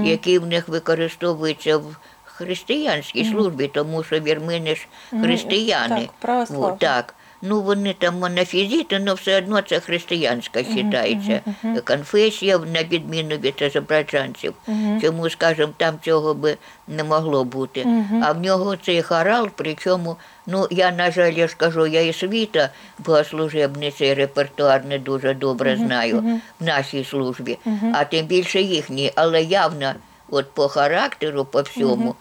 [0.04, 4.88] який в них використовується в християнській службі, тому що вірмини ж
[5.22, 6.02] християни.
[6.02, 6.66] так, православні.
[6.66, 7.16] О, так.
[7.42, 11.42] Ну, вони там монофізити, але все одно це християнська вважається
[11.84, 14.54] конфесія, на відміну від азербайджанців.
[15.02, 17.88] Чому, скажімо, там цього би не могло бути.
[18.24, 20.16] А в нього цей хорал, причому,
[20.48, 25.34] ну, я, на жаль, я ж кажу, я і світа богослужебний цей репертуар не дуже
[25.34, 27.58] добре знаю в нашій службі,
[27.94, 29.94] а тим більше їхній, але явно.
[30.34, 32.16] От по характеру, по всьому,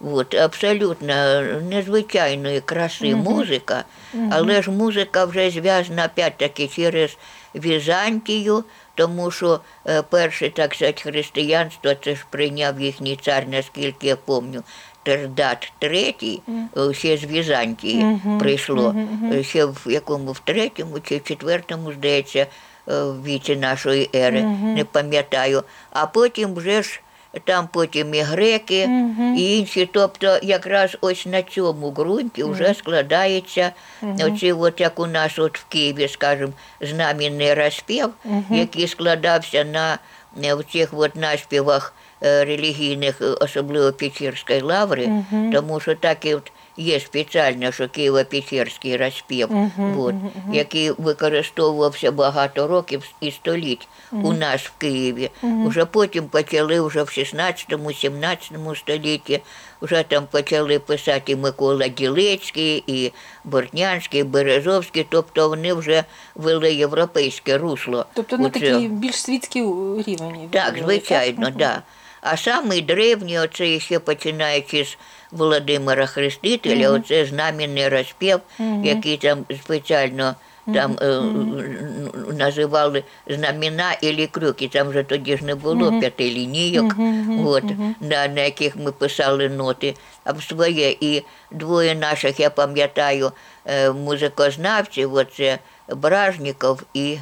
[0.00, 3.84] от, абсолютно незвичайної краси музика,
[4.30, 7.16] але ж музика вже зв'язана опять-таки через
[7.54, 14.16] Візантію, тому що е, перше, так сказати, християнство це ж прийняв їхній цар, наскільки я
[14.16, 14.62] пам'ятаю,
[15.02, 16.40] Тердат III,
[16.76, 18.94] е, ще з Візантії прийшло,
[19.32, 22.46] е, ще в якому в третьому чи в четвертому, здається,
[22.86, 25.62] в віці нашої ери, не пам'ятаю.
[25.90, 27.00] А потім вже ж
[27.44, 28.88] там потім і греки,
[29.36, 29.88] і інші.
[29.92, 35.64] Тобто якраз ось на цьому ґрунті вже складається оці, от як у нас от в
[35.64, 38.08] Києві, скажімо, знамінний розпів,
[38.50, 39.98] який складався на
[40.44, 45.10] е, в цих от наспівах е, релігійних, е, особливо Печірської лаври,
[45.52, 49.48] тому що так і от є спеціально, що Києво-Печерський розпів,
[49.98, 50.14] от,
[50.52, 55.30] який використовувався багато років і століть у нас в Києві.
[55.42, 59.40] Уже потім почали вже в 16-17 столітті,
[59.82, 63.12] вже там почали писати і Микола Ділецький, і
[63.44, 68.06] Бортнянський, і Березовський, тобто вони вже вели європейське русло.
[68.14, 69.62] Тобто у такий більш світський
[70.06, 70.48] рівень.
[70.50, 71.44] Так, звичайно, так?
[71.44, 71.56] так.
[71.56, 71.82] Да.
[72.26, 74.96] А самий древній, оце ще починаючи з
[75.34, 78.40] Володимира Хрестителя, оце знамінний розпів,
[78.82, 80.34] який там спеціально
[80.74, 81.20] там е,
[82.32, 84.68] називали знамена і крюки.
[84.68, 86.94] Там вже тоді ж не було п'яти лінійок,
[87.44, 87.64] от,
[88.00, 89.94] на, на яких ми писали ноти,
[90.24, 90.96] а своє.
[91.00, 93.32] І двоє наших, я пам'ятаю,
[93.66, 97.18] е, музикознавців, оце Бражніков і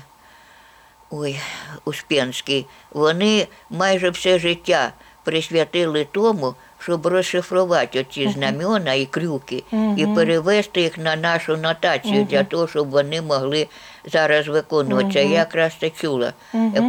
[1.11, 1.37] ой,
[1.85, 4.92] Успенський, вони майже все життя
[5.25, 9.62] присвятили тому, щоб розшифрувати оці знамена і крюки
[9.96, 13.66] і перевести їх на нашу нотацію для того, щоб вони могли
[14.04, 15.20] зараз виконуватися.
[15.20, 16.32] Я якраз це чула.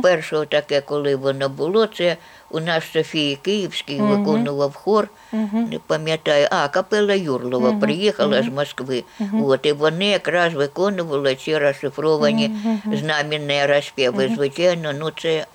[0.04, 2.18] Першого таке, коли воно було, це
[2.50, 5.08] у нас Софії Київський виконував хор,
[5.54, 9.04] не пам'ятаю, а капела Юрлова приїхала з Москви.
[9.44, 12.52] От, і вони якраз виконували ці розшифровані
[12.94, 14.32] знамінні розпіви.
[14.36, 15.46] Звичайно, ну це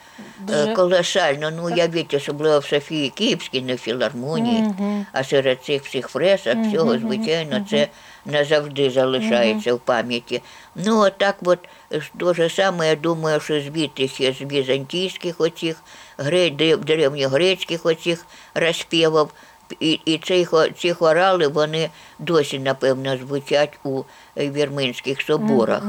[0.41, 1.51] Дуже- колосально.
[1.51, 4.65] Ну, я віть, особливо в Софії Київській, не в філармонії,
[5.13, 7.89] а серед цих всіх фресок, всього, звичайно, це
[8.27, 10.43] назавжди залишається в пам'яті.
[10.75, 11.59] Ну, отак, так от
[12.19, 15.77] то же саме, я думаю, що звідти ще з візантійських оцих,
[16.19, 19.29] гре- древ- древньогрецьких оцих розпівів,
[19.81, 24.03] і, і ці, ці хорали, вони досі, напевно, звучать у
[24.37, 25.83] вірменських соборах.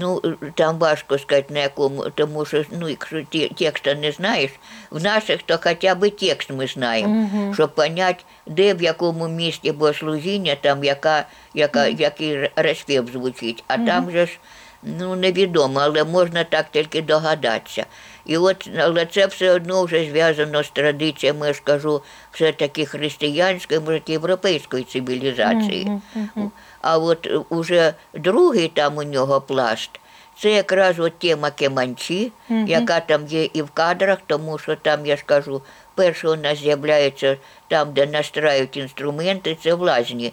[0.00, 4.50] Ну, е, там важко сказати на якому, тому що ну, якщо ті, текста не знаєш,
[4.90, 10.56] в наших то хоча б текст ми знаємо, щоб поняти, де в якому місті богослужіння,
[10.60, 13.64] там яка, яка, який розпів звучить.
[13.66, 14.38] А там же ж
[14.82, 17.86] ну, невідомо, але можна так тільки догадатися.
[18.26, 23.80] І от, але це все одно вже зв'язано з традиціями, я ж кажу, все-таки християнської,
[23.80, 25.90] може, європейської цивілізації.
[26.80, 29.90] А от уже другий там у нього пласт,
[30.38, 32.32] це якраз от тема Кеманчі,
[32.66, 35.62] яка там є і в кадрах, тому що там, я ж кажу,
[35.94, 37.36] перше у нас з'являється
[37.68, 40.32] там, де настраюють інструменти, це в лазні.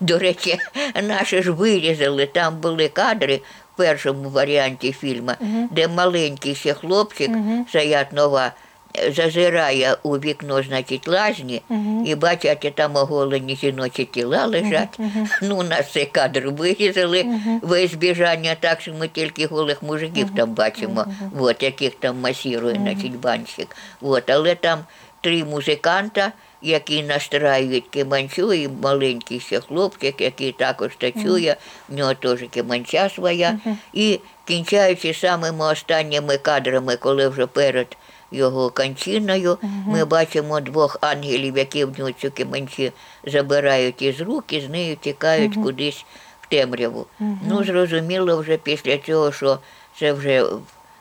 [0.00, 0.58] До речі,
[1.02, 3.40] наші ж вирізали, там були кадри
[3.78, 5.32] першому варіанті фільму,
[5.70, 7.30] де маленький ще хлопчик,
[7.72, 8.52] Саят Нова,
[8.98, 11.62] е, зазирає у вікно, значить, лажні,
[12.06, 14.98] і бачать, там оголені жіночі тіла лежать.
[15.42, 17.26] Ну, у нас цей кадр вирізали
[17.62, 21.04] во збіжання, так що ми тільки голих мужиків там бачимо,
[21.40, 23.76] от, яких там масірує, значить, банщик.
[24.00, 24.78] От, але там
[25.20, 31.56] три музиканта, які настраюють кеманчу, і маленький ще хлопчик, який також танцює,
[31.88, 33.58] в нього теж кеманча своя.
[33.92, 37.96] І кінчаючи самими останніми кадрами, коли вже перед
[38.32, 42.92] його кончиною, ми бачимо двох ангелів, які в нього цю кеманчі
[43.26, 46.04] забирають із рук і з нею тікають кудись
[46.40, 47.06] в темряву.
[47.48, 49.58] Ну, зрозуміло вже після цього, що
[49.98, 50.44] це вже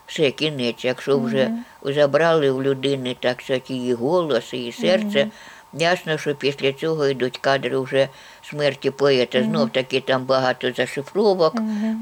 [0.08, 5.28] все кінець, якщо вже забрали в людини так сказати, її голос, її серце.
[5.74, 8.08] Ясно, що після цього йдуть кадри вже
[8.50, 9.44] смерті поета.
[9.44, 11.56] Знов таки там багато зашифровок,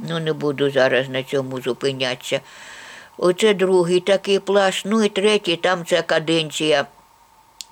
[0.09, 2.39] ну не буду зараз на цьому зупинятися.
[3.17, 4.83] Оце другий такий пласт.
[4.85, 6.85] Ну і третій, там ця каденція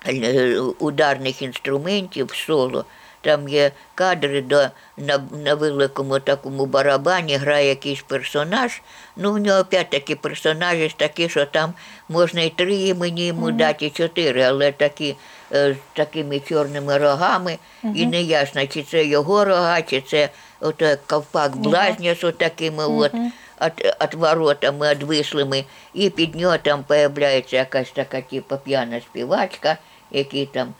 [0.06, 2.84] е, ударних інструментів, соло.
[3.24, 8.82] Там є кадри, де на, на великому такому барабані грає якийсь персонаж.
[9.16, 11.74] Ну, в нього опять-таки персонажі такі, що там
[12.08, 15.16] можна і три імені йому дати, і чотири, але такі
[15.52, 17.58] е, з такими чорними рогами.
[17.94, 20.28] І не ясно, чи це його рога, чи це
[20.60, 23.12] ото ковпак блазня з отакими от
[23.60, 25.64] от, отворотами одвислими.
[25.94, 29.76] І під нього там появляється якась така типу п'яна співачка,
[30.10, 30.74] який там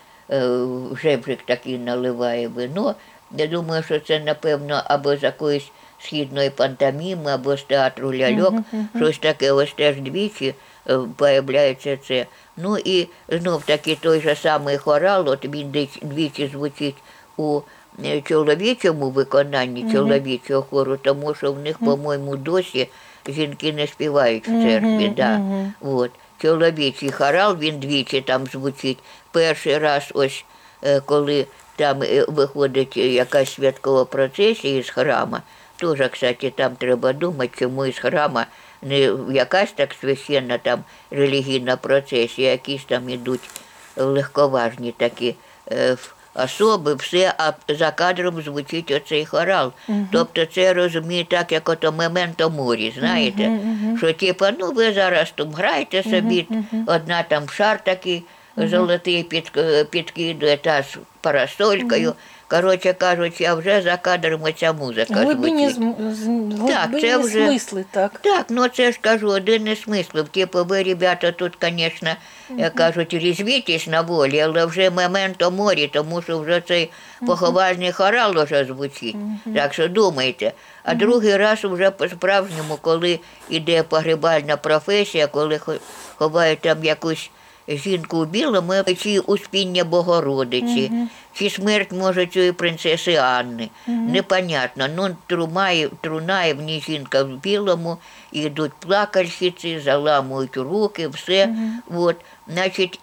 [1.02, 2.94] жебрик такий наливає вино.
[3.37, 8.54] Я думаю, що це, напевно, або з якоїсь східної пантоміми, або з театру ляльок.
[8.96, 10.54] Щось таке ось теж двічі
[10.90, 12.26] е, появляється це.
[12.56, 16.96] Ну і знов таки той же самий хорал, от він двічі звучить
[17.37, 17.60] у
[18.04, 22.88] е, чоловічому виконанні чоловічого хору, тому що в них, по-моєму, досі
[23.28, 25.12] жінки не співають в церкві.
[25.16, 25.40] Да.
[25.80, 26.10] От.
[26.44, 28.98] Чоловічий хорал, він двічі там звучить.
[29.30, 30.44] Перший раз, ось
[30.83, 35.42] е, коли там е, виходить якась святкова процесія із храма.
[35.76, 38.46] Теж, кстати, там треба думати, чому із храма
[38.83, 38.98] не
[39.30, 43.50] якась так священна там релігійна процесія, якісь там ідуть
[43.96, 45.35] легковажні такі
[45.72, 45.96] е,
[46.35, 49.73] особи, все, а за кадром звучить оцей хорал.
[50.12, 53.59] Тобто це розуміє так, як ото мементо морі, знаєте,
[53.99, 56.47] що типа, ну ви зараз там граєте собі,
[56.87, 58.25] одна там шар такий
[58.57, 59.53] золотий під,
[59.90, 62.14] підкидує та з парасолькою.
[62.55, 66.14] Коротше кажучи, а вже за кадром оця музика Глибинні, звучить.
[66.14, 68.19] з- Так, це вже- смисли, так.
[68.23, 70.29] Так, ну це ж кажу, один із смислів.
[70.29, 72.11] Типу, ви, ребята, тут, звісно,
[72.51, 76.90] як кажуть, різвітесь на волі, але вже моменто морі, тому що вже цей
[77.27, 79.17] поховальний хорал уже звучить.
[79.55, 80.53] Так що думайте.
[80.85, 85.75] А другий раз вже по-справжньому, коли іде погребальна професія, коли хо-
[86.17, 87.31] ховають там якусь
[87.68, 90.92] жінку у білому, чи успіння Богородиці,
[91.35, 93.68] чи смерть може цієї принцеси Анни.
[93.87, 94.87] Непонятно.
[94.96, 97.96] Ну, трумає, трунає в ній жінка в білому,
[98.33, 101.48] і йдуть плакальщиці, заламують руки, все.
[101.94, 102.16] От,
[102.48, 103.00] значить,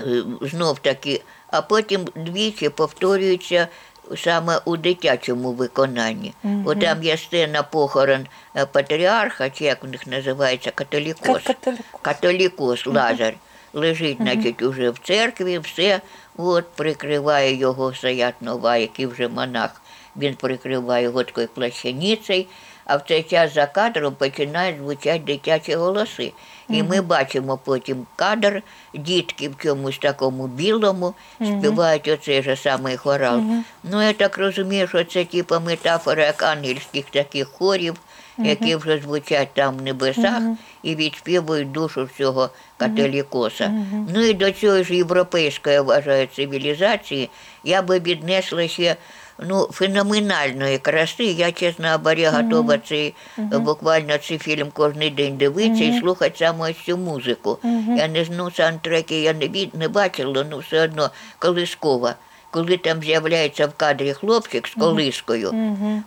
[0.00, 3.68] е, знов таки, а потім двічі повторюється
[4.16, 6.34] саме у дитячому виконанні.
[6.64, 11.42] От там є сцена похорон е, патріарха, чи як у них називається, католікос.
[11.42, 11.86] Ка- католікос.
[12.02, 13.34] Католікос Лазар
[13.74, 16.00] лежить, значить, уже в церкві, все,
[16.36, 19.82] от, прикриває його Саят Нова, який вже монах,
[20.16, 22.44] він прикриває його такою плащаницею,
[22.84, 26.32] а в цей час за кадром починають звучати дитячі голоси.
[26.68, 28.62] І ми бачимо потім кадр,
[28.94, 33.42] дітки в чомусь такому білому співають оцей же самий хорал.
[33.82, 37.94] Ну, я так розумію, що це типу метафора як ангельських таких хорів,
[38.38, 40.42] які вже звучать там в небесах
[40.82, 43.72] і відспівують душу всього католікоса.
[44.14, 47.30] Ну і до цієї ж європейської, я вважаю, цивілізації.
[47.64, 48.96] Я би віднесла ще
[49.38, 51.24] ну, феноменальної краси.
[51.24, 56.96] Я, чесно говоря, готова цей, буквально цей фільм кожен день дивитися і слухати саме цю
[56.96, 57.58] музику.
[57.96, 62.14] Я не знаю, саундтреки я не, від, не бачила, але все одно колискова.
[62.54, 65.54] Коли там з'являється в кадрі хлопчик з колискою,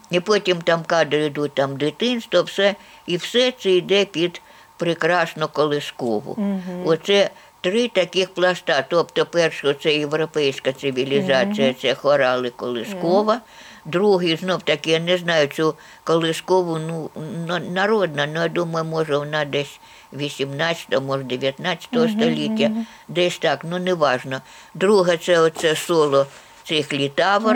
[0.09, 2.75] і потім там кадри йдуть там дитинство, все,
[3.05, 4.41] і все це йде під
[4.77, 6.37] прекрасну колискову.
[6.85, 7.29] Оце
[7.61, 8.85] три таких пласта.
[8.89, 13.41] Тобто, перше, це європейська цивілізація, це хорали колискова.
[13.85, 17.09] Другий, знов таки, я не знаю цю колискову, ну,
[17.71, 19.79] народна, ну, я думаю, може вона десь
[20.13, 22.71] 18, може 19 століття,
[23.07, 24.41] десь так, ну неважно.
[24.73, 26.25] Друге, це оце соло
[26.63, 27.55] цих літавр.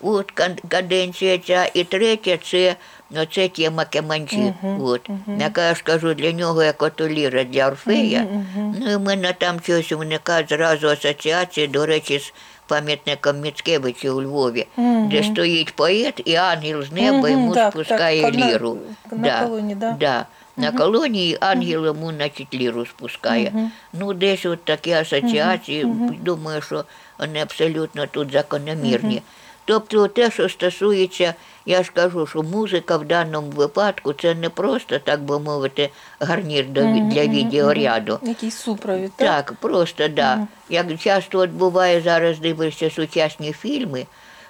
[0.00, 0.32] От
[0.68, 2.76] каденція ця, і третя це,
[3.10, 4.54] ну, це тема Кеманчі.
[4.80, 5.08] От.
[5.40, 8.26] Яка я ж кажу, для нього як ото ліра для Орфея.
[8.80, 12.32] Ну і в мене там щось виникає зразу асоціації, до речі, з
[12.66, 14.66] пам'ятником Міцкевича у Львові,
[15.10, 18.78] де стоїть поет, і ангел з неба Мгм, йому так, спускає так, на- ліру.
[19.12, 19.96] на колоні, да.
[20.00, 20.26] Да.
[20.56, 23.70] На колонії ангел йому, значить, ліру спускає.
[23.92, 25.84] Ну, десь от такі асоціації,
[26.20, 26.84] думаю, що
[27.18, 29.22] вони абсолютно тут закономірні.
[29.64, 31.34] Тобто те, що стосується,
[31.66, 35.90] я ж кажу, що музика в даному випадку це не просто, так би мовити,
[36.20, 38.18] гарнір для відеоряду.
[38.22, 39.46] Якийсь супровід, так?
[39.46, 40.46] Так, просто да.
[40.68, 44.06] Як часто от буває зараз дивишся сучасні фільми,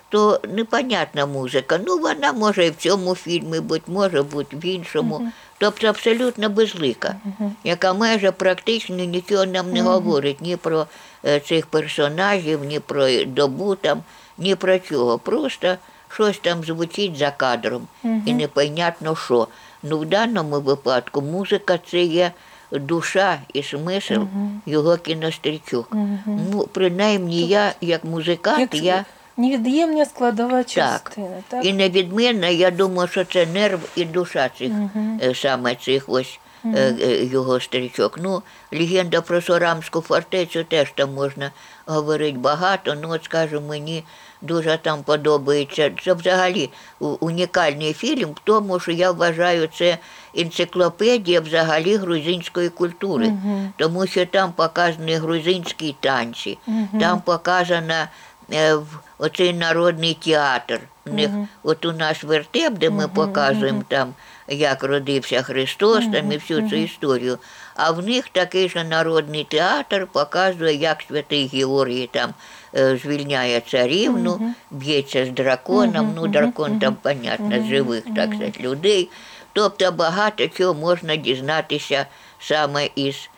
[0.09, 1.81] то непонятна музика.
[1.87, 5.33] Ну, вона може і в цьому фільмі бути, може бути в іншому.
[5.59, 7.17] Тобто абсолютно безлика,
[7.65, 10.87] яка майже практично нічого нам не говорить ні про
[11.25, 14.03] е, цих персонажів, ні про добу там,
[14.39, 15.19] ні про чого.
[15.19, 15.77] Просто
[16.09, 17.89] щось там звучить за кадром
[18.27, 19.49] і непонятно що.
[19.83, 22.33] Ну, в даному випадку музика це є
[22.73, 24.21] душа і смисл
[24.67, 25.89] його кінострічок.
[26.27, 29.05] Ну, принаймні я, як музикант, Як я
[29.37, 31.65] невід'ємна складова частина, так?
[31.65, 34.73] І невідмінно, я думаю, що це нерв і душа цих
[35.23, 38.19] е, саме цих ось е, його стрічок.
[38.23, 41.51] Ну, легенда про Сорамську фортецю теж там можна
[41.87, 42.95] говорити багато.
[43.03, 44.05] Ну, от скажу, мені
[44.43, 45.91] дуже там подобається.
[46.05, 46.71] Це взагалі
[47.01, 49.99] унікальний фільм тому, що я вважаю, це
[50.37, 53.33] енциклопедія взагалі грузинської культури,
[53.77, 56.59] тому що там показані грузинські танці,
[57.01, 58.09] там показана
[58.75, 60.81] в- оцей народний театр.
[61.07, 61.31] У них,
[61.63, 64.15] от у нас вертеп, де ми показуємо там,
[64.49, 67.39] як родився Христос, там і всю цю історію.
[67.75, 72.35] А в них такий же народний театр показує, як святий Георгій там
[72.77, 76.13] е, звільняє царівну, б'ється з драконом.
[76.17, 79.11] Ну, дракон там, понятно, з живих, так сказати, людей.
[79.53, 82.07] Тобто багато чого можна дізнатися
[82.41, 83.31] саме із,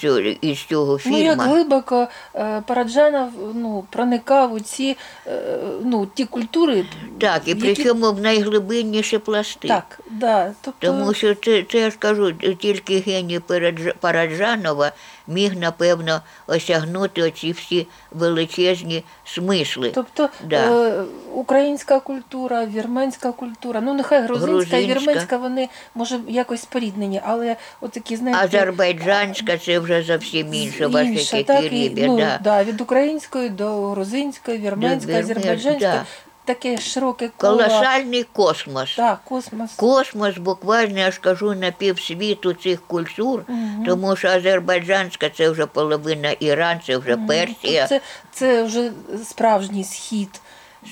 [0.00, 4.96] цього, із цього Ну, як глибоко е, Параджанов ну, проникав у ці,
[5.26, 6.84] е, ну, ті культури.
[7.18, 9.68] Так, і які- цьому в найглибинніші пласти.
[9.68, 10.52] Так, да.
[10.60, 14.92] Тобто, Тому що це, це я ж кажу, тільки геній Парадж- Параджанова
[15.28, 19.92] міг, напевно, осягнути оці всі величезні смисли.
[19.94, 20.86] тобто Да.
[20.88, 21.04] е,
[21.34, 28.16] українська культура, вірменська культура, ну нехай грузинська і вірменська, вони може якось споріднені, але отакі,
[28.16, 32.38] знаєте, Азербайджанська це вже зовсім інше, інша, так, і, ну, да.
[32.44, 36.04] да, від української до грузинської, вірменської, азербайджанської, да.
[36.46, 37.56] Таке широке коло.
[37.56, 38.94] Колосальний космос.
[38.96, 39.70] Так, космос.
[39.76, 43.44] Космос буквально, я ж кажу, на півсвіту цих культур,
[43.86, 48.00] тому що азербайджанська це вже половина Іран, це вже Персія, Це,
[48.32, 48.90] це вже
[49.24, 50.40] справжній схід.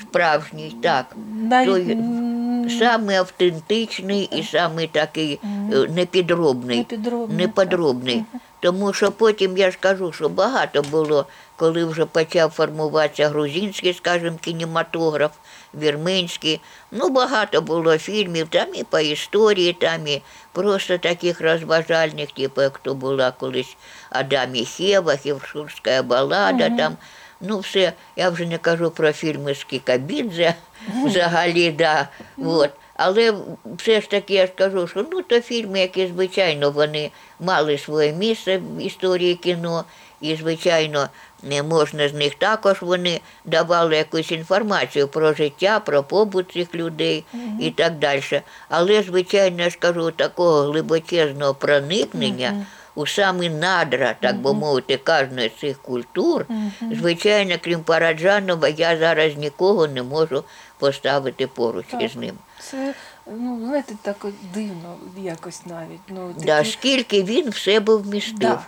[0.01, 1.17] справжній, так.
[1.35, 1.99] Навіть Той
[2.79, 5.49] Саме автентичний і саме такий е,
[5.89, 8.25] непідробний, Непідробний, неподробний.
[8.65, 14.39] Тому що потім я ж кажу, що багато було, коли вже почав формуватися грузинський, скажімо,
[14.41, 15.31] кінематограф,
[15.75, 16.61] вірменський.
[16.91, 22.79] Ну, багато було фільмів, там і по історії, там і просто таких розважальних, типу, як
[22.79, 23.77] то була колись
[24.11, 26.97] Адам і Хєва, Хівшурська балада, там.
[27.41, 30.55] Ну, все, я вже не кажу про фільми з Кікабідзе,
[31.05, 32.09] взагалі, да.
[32.39, 32.71] От.
[32.97, 33.34] Але
[33.76, 38.12] все ж таки я ж кажу, що ну то фільми, які, звичайно, вони мали своє
[38.12, 39.84] місце в історії кіно,
[40.20, 41.09] і, звичайно,
[41.42, 47.24] не можна з них також вони давали якусь інформацію про життя, про побут цих людей
[47.61, 48.42] і так далі.
[48.68, 55.53] Але, звичайно, я ж кажу, такого глибочезного проникнення у самі надра, так би мовити, кожної
[55.57, 56.47] з цих культур,
[56.92, 60.45] звичайно, крім Параджанова, я зараз нікого не можу
[60.78, 62.38] поставити поруч із ним.
[62.71, 62.95] Це,
[63.27, 66.01] ну, знаєте, так дивно якось навіть.
[66.09, 68.39] Ну, такі, Да, скільки він в себе вмістив.
[68.39, 68.62] Да.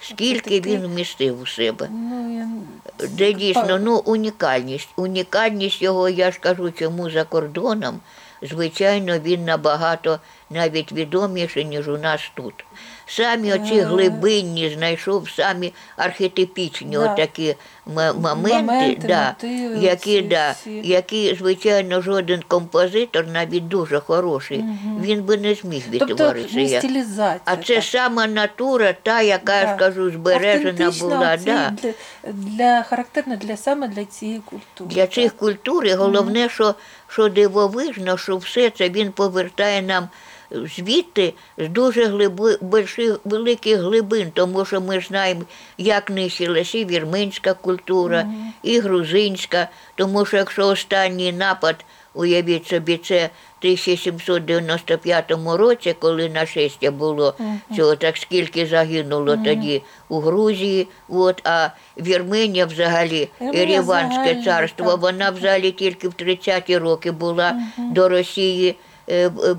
[0.00, 1.88] Скільки Ти- він вмістив у себе.
[1.90, 2.48] ну, я...
[3.08, 4.88] Де дійсно ну, унікальність.
[4.96, 8.00] Унікальність його, я ж кажу, чому за кордоном,
[8.42, 10.20] звичайно, він набагато
[10.50, 12.64] навіть відоміший, ніж у нас тут.
[13.10, 17.12] Самі оці глибинні знайшов самі архетипічні Да.
[17.12, 17.54] отакі
[17.86, 20.80] моменти, Моменти, да, мотиви які, оці да, всі.
[20.84, 24.64] які, звичайно, жоден композитор, навіть дуже хороший,
[25.02, 26.56] він би не зміг Тобто відтворити.
[26.56, 26.84] не як-
[27.44, 27.84] а це так.
[27.84, 29.66] сама натура, та, яка, Да.
[29.68, 31.36] ж кажу, збережена була.
[31.36, 31.70] Да.
[31.82, 31.92] Для,
[32.32, 34.90] для, характерна для, саме для цієї культури.
[34.94, 36.74] Для цих культур і головне, що,
[37.08, 40.08] що дивовижно, що все це він повертає нам
[40.50, 42.58] звідти з дуже глиби,
[43.24, 45.42] великих глибин, тому що ми знаємо,
[45.78, 48.26] як нищилася і вірменська культура,
[48.62, 51.84] і грузинська, тому що якщо останній напад,
[52.14, 57.34] уявіть собі, це в 1795 році, коли нашестя було
[57.76, 63.82] цього, так скільки загинуло тоді у Грузії, от, а Вірменія взагалі, Вірменія
[64.44, 65.00] царство, так.
[65.00, 68.76] вона взагалі тільки в 30-ті роки була до Росії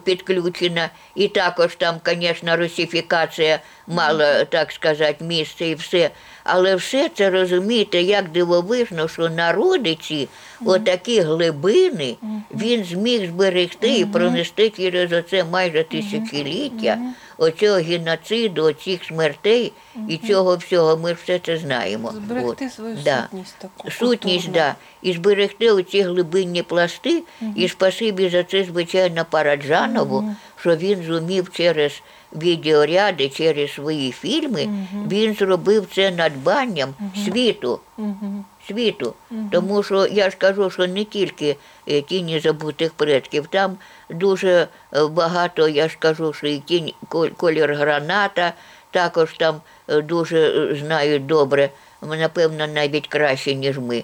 [0.03, 0.89] підключена.
[1.15, 6.09] І також там, звісно, русифікація мала, так сказати, місце і все.
[6.43, 10.27] Але все це розумієте, як дивовижно, що народи ці,
[10.65, 12.15] отакі глибини,
[12.51, 16.97] він зміг зберегти і пронести через оце майже тисячоліття
[17.41, 19.73] оцього геноциду, оцих смертей
[20.07, 20.97] і цього всього.
[20.97, 22.11] Ми все це знаємо.
[22.11, 22.73] Зберегти От.
[22.73, 23.21] свою Да.
[23.31, 23.91] сутність таку.
[23.91, 24.53] Сутність, культурну.
[24.53, 24.75] да.
[25.01, 27.23] І зберегти оці глибинні пласти.
[27.55, 32.01] І спасибі за це, звичайно, Параджанову, що він зумів через
[32.35, 34.69] відеоряди, через свої фільми,
[35.11, 36.93] він зробив це надбанням
[37.25, 37.79] світу.
[37.97, 38.45] Мгм.
[38.67, 39.13] Світу.
[39.51, 41.55] Тому що я ж кажу, що не тільки
[41.89, 43.77] е, тіні забутих предків, там
[44.11, 48.53] дуже е, багато, я ж кажу, що і тінь кол- колір граната,
[48.91, 51.69] також там е, дуже е, знають добре,
[52.01, 54.03] напевно, навіть краще, ніж ми.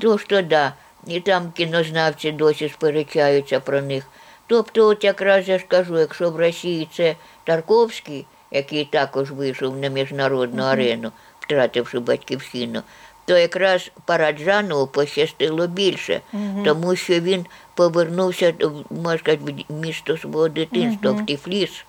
[0.00, 0.72] То що да,
[1.06, 4.04] і там кінознавці досі сперечаються про них.
[4.46, 9.88] Тобто, от якраз я ж кажу, якщо в Росії це Тарковський, який також вийшов на
[9.88, 12.82] міжнародну арену, втративши батьківщину,
[13.24, 16.20] то якраз Параджанову пощастило більше,
[16.64, 17.46] тому що він
[17.88, 18.54] повернувся,
[18.90, 21.84] можна сказати, в місто свого дитинства, в Тіфліс.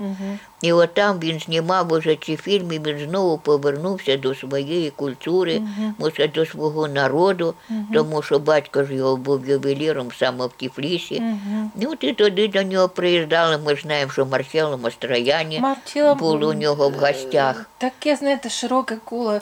[0.61, 5.61] І от там він знімав уже ці фільми, він знову повернувся до своєї культури,
[5.99, 7.53] можна сказати, до свого народу,
[7.93, 11.23] тому що батько ж його був ювеліром саме в Тіфлісі.
[11.79, 16.53] І от і туди до нього приїжджали, ми знаємо, що Марчелло Мастрояні Мартіла був у
[16.53, 17.65] нього в гостях.
[17.77, 19.39] Таке, знаєте, широке коло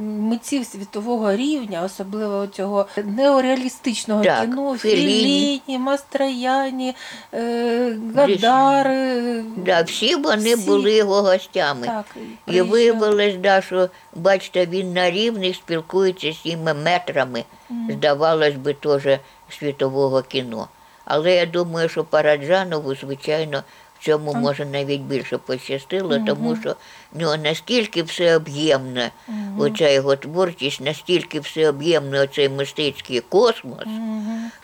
[0.00, 4.76] митців світового рівня, особливо цього неореалістичного Так, кіно.
[4.78, 6.94] Філіні, Мастрояні,
[7.34, 8.86] е, Гадар.
[8.86, 10.66] е, Да, всі вони Всі.
[10.66, 11.86] були його гостями.
[11.86, 12.04] Так,
[12.46, 17.44] І виявилось, да, що, бачите, він на рівних спілкується з цими метрами,
[17.90, 19.18] здавалось би, теж
[19.58, 20.68] світового кіно.
[21.04, 23.62] Але я думаю, що Параджанову, звичайно,
[24.00, 26.76] в цьому може навіть більше пощастило, тому що
[27.12, 29.10] в нього настільки всеоб'ємна
[29.58, 33.84] оця його творчість, настільки всеоб'ємний оцей мистецький космос,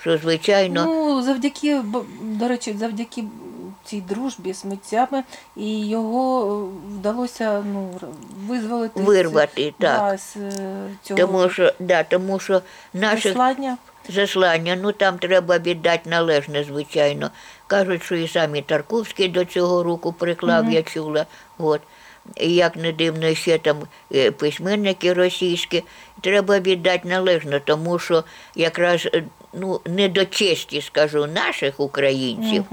[0.01, 1.81] що, звичайно, Ну, завдяки,
[2.23, 3.25] до речі, завдяки
[3.89, 5.23] цій дружбі з митцями,
[5.57, 7.91] і його е, вдалося ну,
[8.47, 9.99] визволити Вирвати, з- так.
[9.99, 10.37] да, з
[11.03, 12.63] цього тому що, да, тому що
[12.95, 13.77] наших заслання.
[14.09, 17.31] заслання, ну там треба віддати належне, звичайно.
[17.67, 21.27] Кажуть, що і самі Тарковський до цього руку приклав, я чула.
[21.59, 21.81] От.
[22.37, 23.77] І як не дивно, ще там
[24.15, 25.85] е, письменники російські,
[26.21, 28.25] треба віддати належно, тому що
[28.55, 32.65] якраз е, ну, не до честі, скажу, наших українців,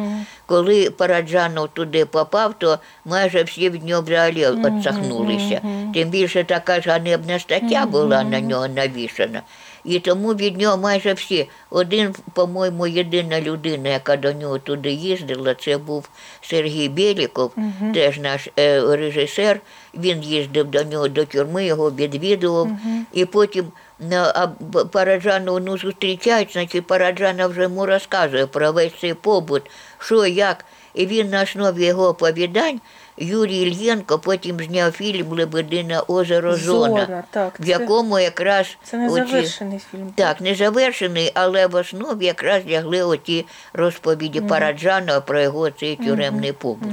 [0.45, 5.61] коли Параджанов туди попав, то майже всі в нього взагалі відсахнулися.
[5.93, 9.41] Тим більше така ж ганебна стаття була на нього навішана.
[9.85, 11.47] І тому від нього майже всі.
[11.69, 16.09] Один, по-моєму, єдина людина, яка до нього туди їздила, це був
[16.41, 17.51] Сергій Біліков,
[17.93, 19.59] теж наш е, режисер.
[19.93, 22.69] Він їздив до нього до тюрми, його відвідував.
[23.13, 23.65] І потім
[23.99, 29.61] на, а Б- ну, зустрічають, значить Параджанов вже йому розказує про весь цей побут,
[29.99, 30.65] що, як.
[30.93, 32.81] І він на основі його оповідань
[33.17, 39.09] Юрій Ільєнко потім зняв фільм Лебедине озеро Зона, Зона, так, в якому якраз Це не
[39.09, 40.13] завершений фільм.
[40.15, 46.51] так, не завершений, але в основі якраз лягли оті розповіді Параджанова про його цей тюремний
[46.51, 46.89] побут.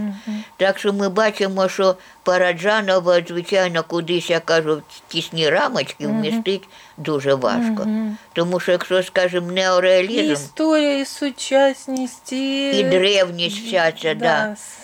[0.57, 7.35] Так що ми бачимо, що Параджанова, звичайно, кудись, я кажу, в тісні рамочки вмістить дуже
[7.35, 7.87] важко.
[8.33, 14.53] Тому що, якщо, скажімо, І історія, і сучасність, і, і древність вся ця, да.
[14.53, 14.82] с-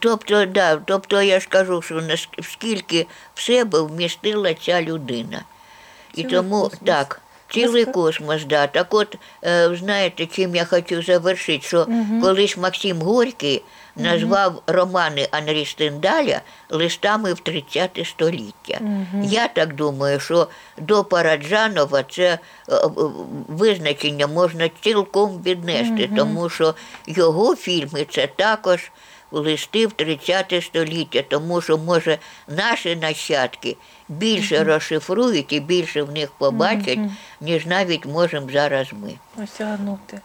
[0.00, 5.42] Тобто, да, тобто я ж кажу, що наскільки в себе вмістила ця людина.
[6.14, 6.80] І Цілий тому космос.
[6.84, 7.20] так,
[7.52, 8.66] цілий Розка- космос, да.
[8.66, 11.86] Так от, е, знаєте, чим я хочу завершити, що
[12.22, 13.62] колись Максим Горький
[13.96, 16.40] назвав романи Анрі Стендаля
[16.70, 18.80] листами в 30 століття.
[19.24, 20.48] Я так думаю, що
[20.78, 22.38] до Параджанова це е,
[23.48, 26.74] визначення можна цілком віднести, тому що
[27.06, 28.90] його фільми це також
[29.30, 32.18] листи в 30 століття, тому що, може,
[32.48, 33.76] наші нащадки
[34.10, 36.98] більше розшифрують і більше в них побачать
[37.40, 39.42] ніж навіть можемо зараз ми.
[39.44, 40.20] осягнути.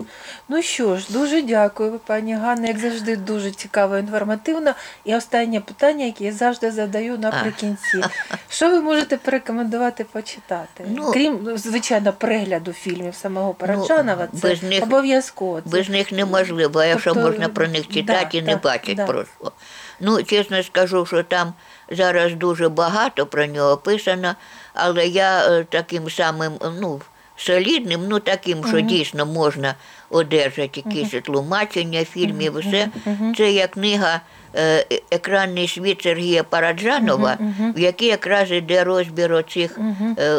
[0.49, 2.67] Ну що ж, дуже дякую, пані Ганна.
[2.67, 4.73] Як завжди, дуже цікаво, інформативно.
[5.05, 8.03] І останнє питання, яке я завжди задаю наприкінці.
[8.49, 10.83] Що ви можете порекомендувати почитати?
[10.87, 15.61] Ну, Крім, ну, звичайно, перегляду фільмів самого Параджанова, це без них- обов'язково.
[15.61, 18.97] Це Без них неможливо, якщо Тобто, можна про них читати да, і не да, бачить
[18.97, 19.05] да.
[19.05, 19.51] просто.
[19.99, 21.53] Ну, чесно скажу, що там
[21.91, 24.35] зараз дуже багато про нього писано,
[24.73, 27.01] але я е, таким самим, е, ну,
[27.37, 29.75] солідним, ну таким, що дійсно можна
[30.09, 32.89] одержати якісь тлумачення фільмів, все.
[33.37, 34.21] Це як книга
[34.55, 37.37] е, Екранний світ Сергія Параджанова,
[37.75, 39.79] в якій якраз іде розбір оцих,
[40.19, 40.37] е,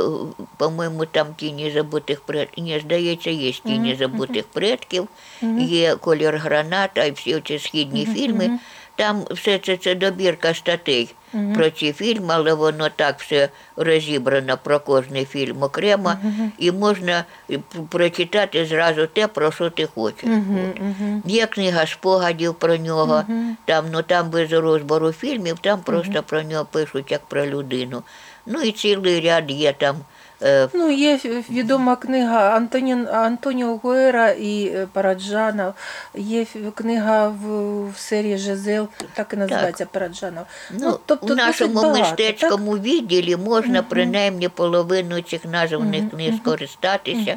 [0.57, 2.65] по-моєму, там тіні забутих предків.
[2.65, 5.09] Ні, здається, є тіні забутих предків,
[5.59, 8.59] є колір граната і всі ці східні фільми.
[8.97, 11.15] Там все це, це добірка статей
[11.55, 16.13] про ці фільми, але воно так все розібрано про кожний фільм окремо,
[16.59, 17.25] і можна
[17.89, 20.25] прочитати зразу те, про що ти хочеш.
[20.25, 21.31] От.
[21.31, 23.23] Є книга спогадів про нього,
[23.65, 28.03] там, ну, там без розбору фільмів, там просто про нього пишуть як про людину.
[28.47, 29.97] Ну і цілий ряд є там.
[30.43, 31.19] Е, Ну, є
[31.51, 35.75] відома книга Антонін, Антоніо Гуера і е, Параджанов.
[36.15, 37.47] Є книга в,
[37.91, 40.45] в серії Жизел, так і називається Параджанов.
[40.71, 47.37] Ну, тобто у нашому мистецькому відділі можна принаймні половину цих названих книг скористатися,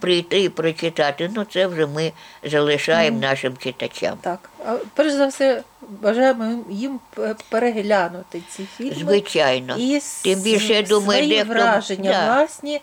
[0.00, 1.30] прийти і прочитати.
[1.34, 2.12] Ну, це вже ми
[2.44, 4.18] залишаємо нашим читачам.
[4.20, 4.50] Так.
[4.94, 5.62] Перш за все,
[6.02, 7.00] бажаємо їм
[7.48, 8.94] переглянути ці фільми.
[8.98, 9.76] Звичайно.
[9.78, 12.24] І Тим більше, я думаю, свої дехто- враження да.
[12.36, 12.80] власні,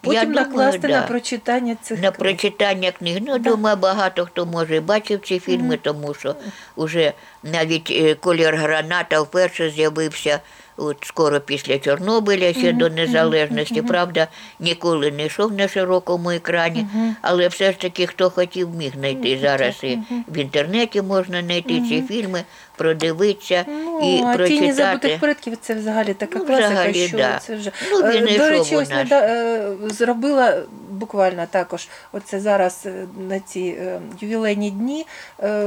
[0.00, 1.06] потім я накласти на да.
[1.06, 2.18] прочитання цих На книг.
[2.18, 3.18] прочитання книг.
[3.20, 6.34] Ну, думаю, багато хто може і бачив ці фільми, тому що
[6.76, 10.40] вже навіть е, колір граната вперше з'явився
[10.80, 13.82] от скоро після Чорнобиля, ще до незалежності.
[13.82, 14.28] Правда,
[14.60, 16.86] ніколи не йшов на широкому екрані,
[17.20, 19.38] але все ж таки, хто хотів, міг знайти.
[19.42, 22.44] Зараз і в інтернеті можна знайти ці фільми,
[22.84, 24.48] продивитися Ну, і а прочитати.
[24.48, 27.38] тіні забутих предків це взагалі така Ну, класика, взагалі, що да.
[27.38, 31.88] це вже Ну, Е, до речі, ось неда- е, зробила буквально також.
[32.12, 32.92] Оце зараз е,
[33.28, 33.76] на ці
[34.20, 35.06] ювілейні дні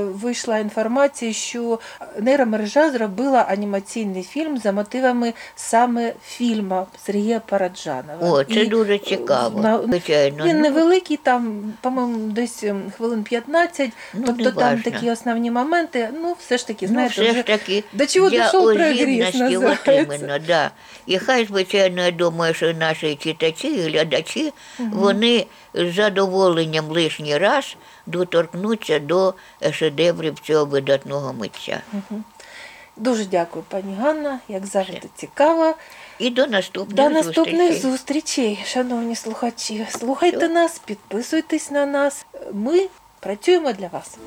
[0.01, 1.80] вийшла інформація, що
[2.20, 8.30] нейромережа зробила анімаційний фільм за мотивами саме фільму Сергія Параджанова.
[8.32, 9.61] О, це І, дуже цікаво.
[9.61, 10.45] на- Звичайно.
[10.45, 14.91] Він Ну, невеликий, там, по-моєму, десь ем, хвилин 15, Ну, тобто там важно.
[14.91, 16.09] такі основні моменти.
[16.22, 19.88] Ну, все ж таки, Ну, знаєте, все ж таки, до чого для дійшов прогрес, от
[19.88, 20.72] іменно, да.
[21.06, 27.76] І хай, звичайно, я думаю, що наші читачі і глядачі, вони з задоволенням лишній раз
[28.06, 29.34] доторкнуться до
[29.72, 31.82] шедеврів цього видатного митця.
[32.97, 35.76] Дуже дякую, пані Ганна, як завжди цікаво.
[36.20, 37.91] І до наступних До наступних зустрічей.
[37.91, 39.88] зустрічей, шановні слухачі.
[39.89, 42.26] Слухайте нас, підписуйтесь на нас.
[42.54, 42.88] Ми
[43.20, 44.18] працюємо для вас.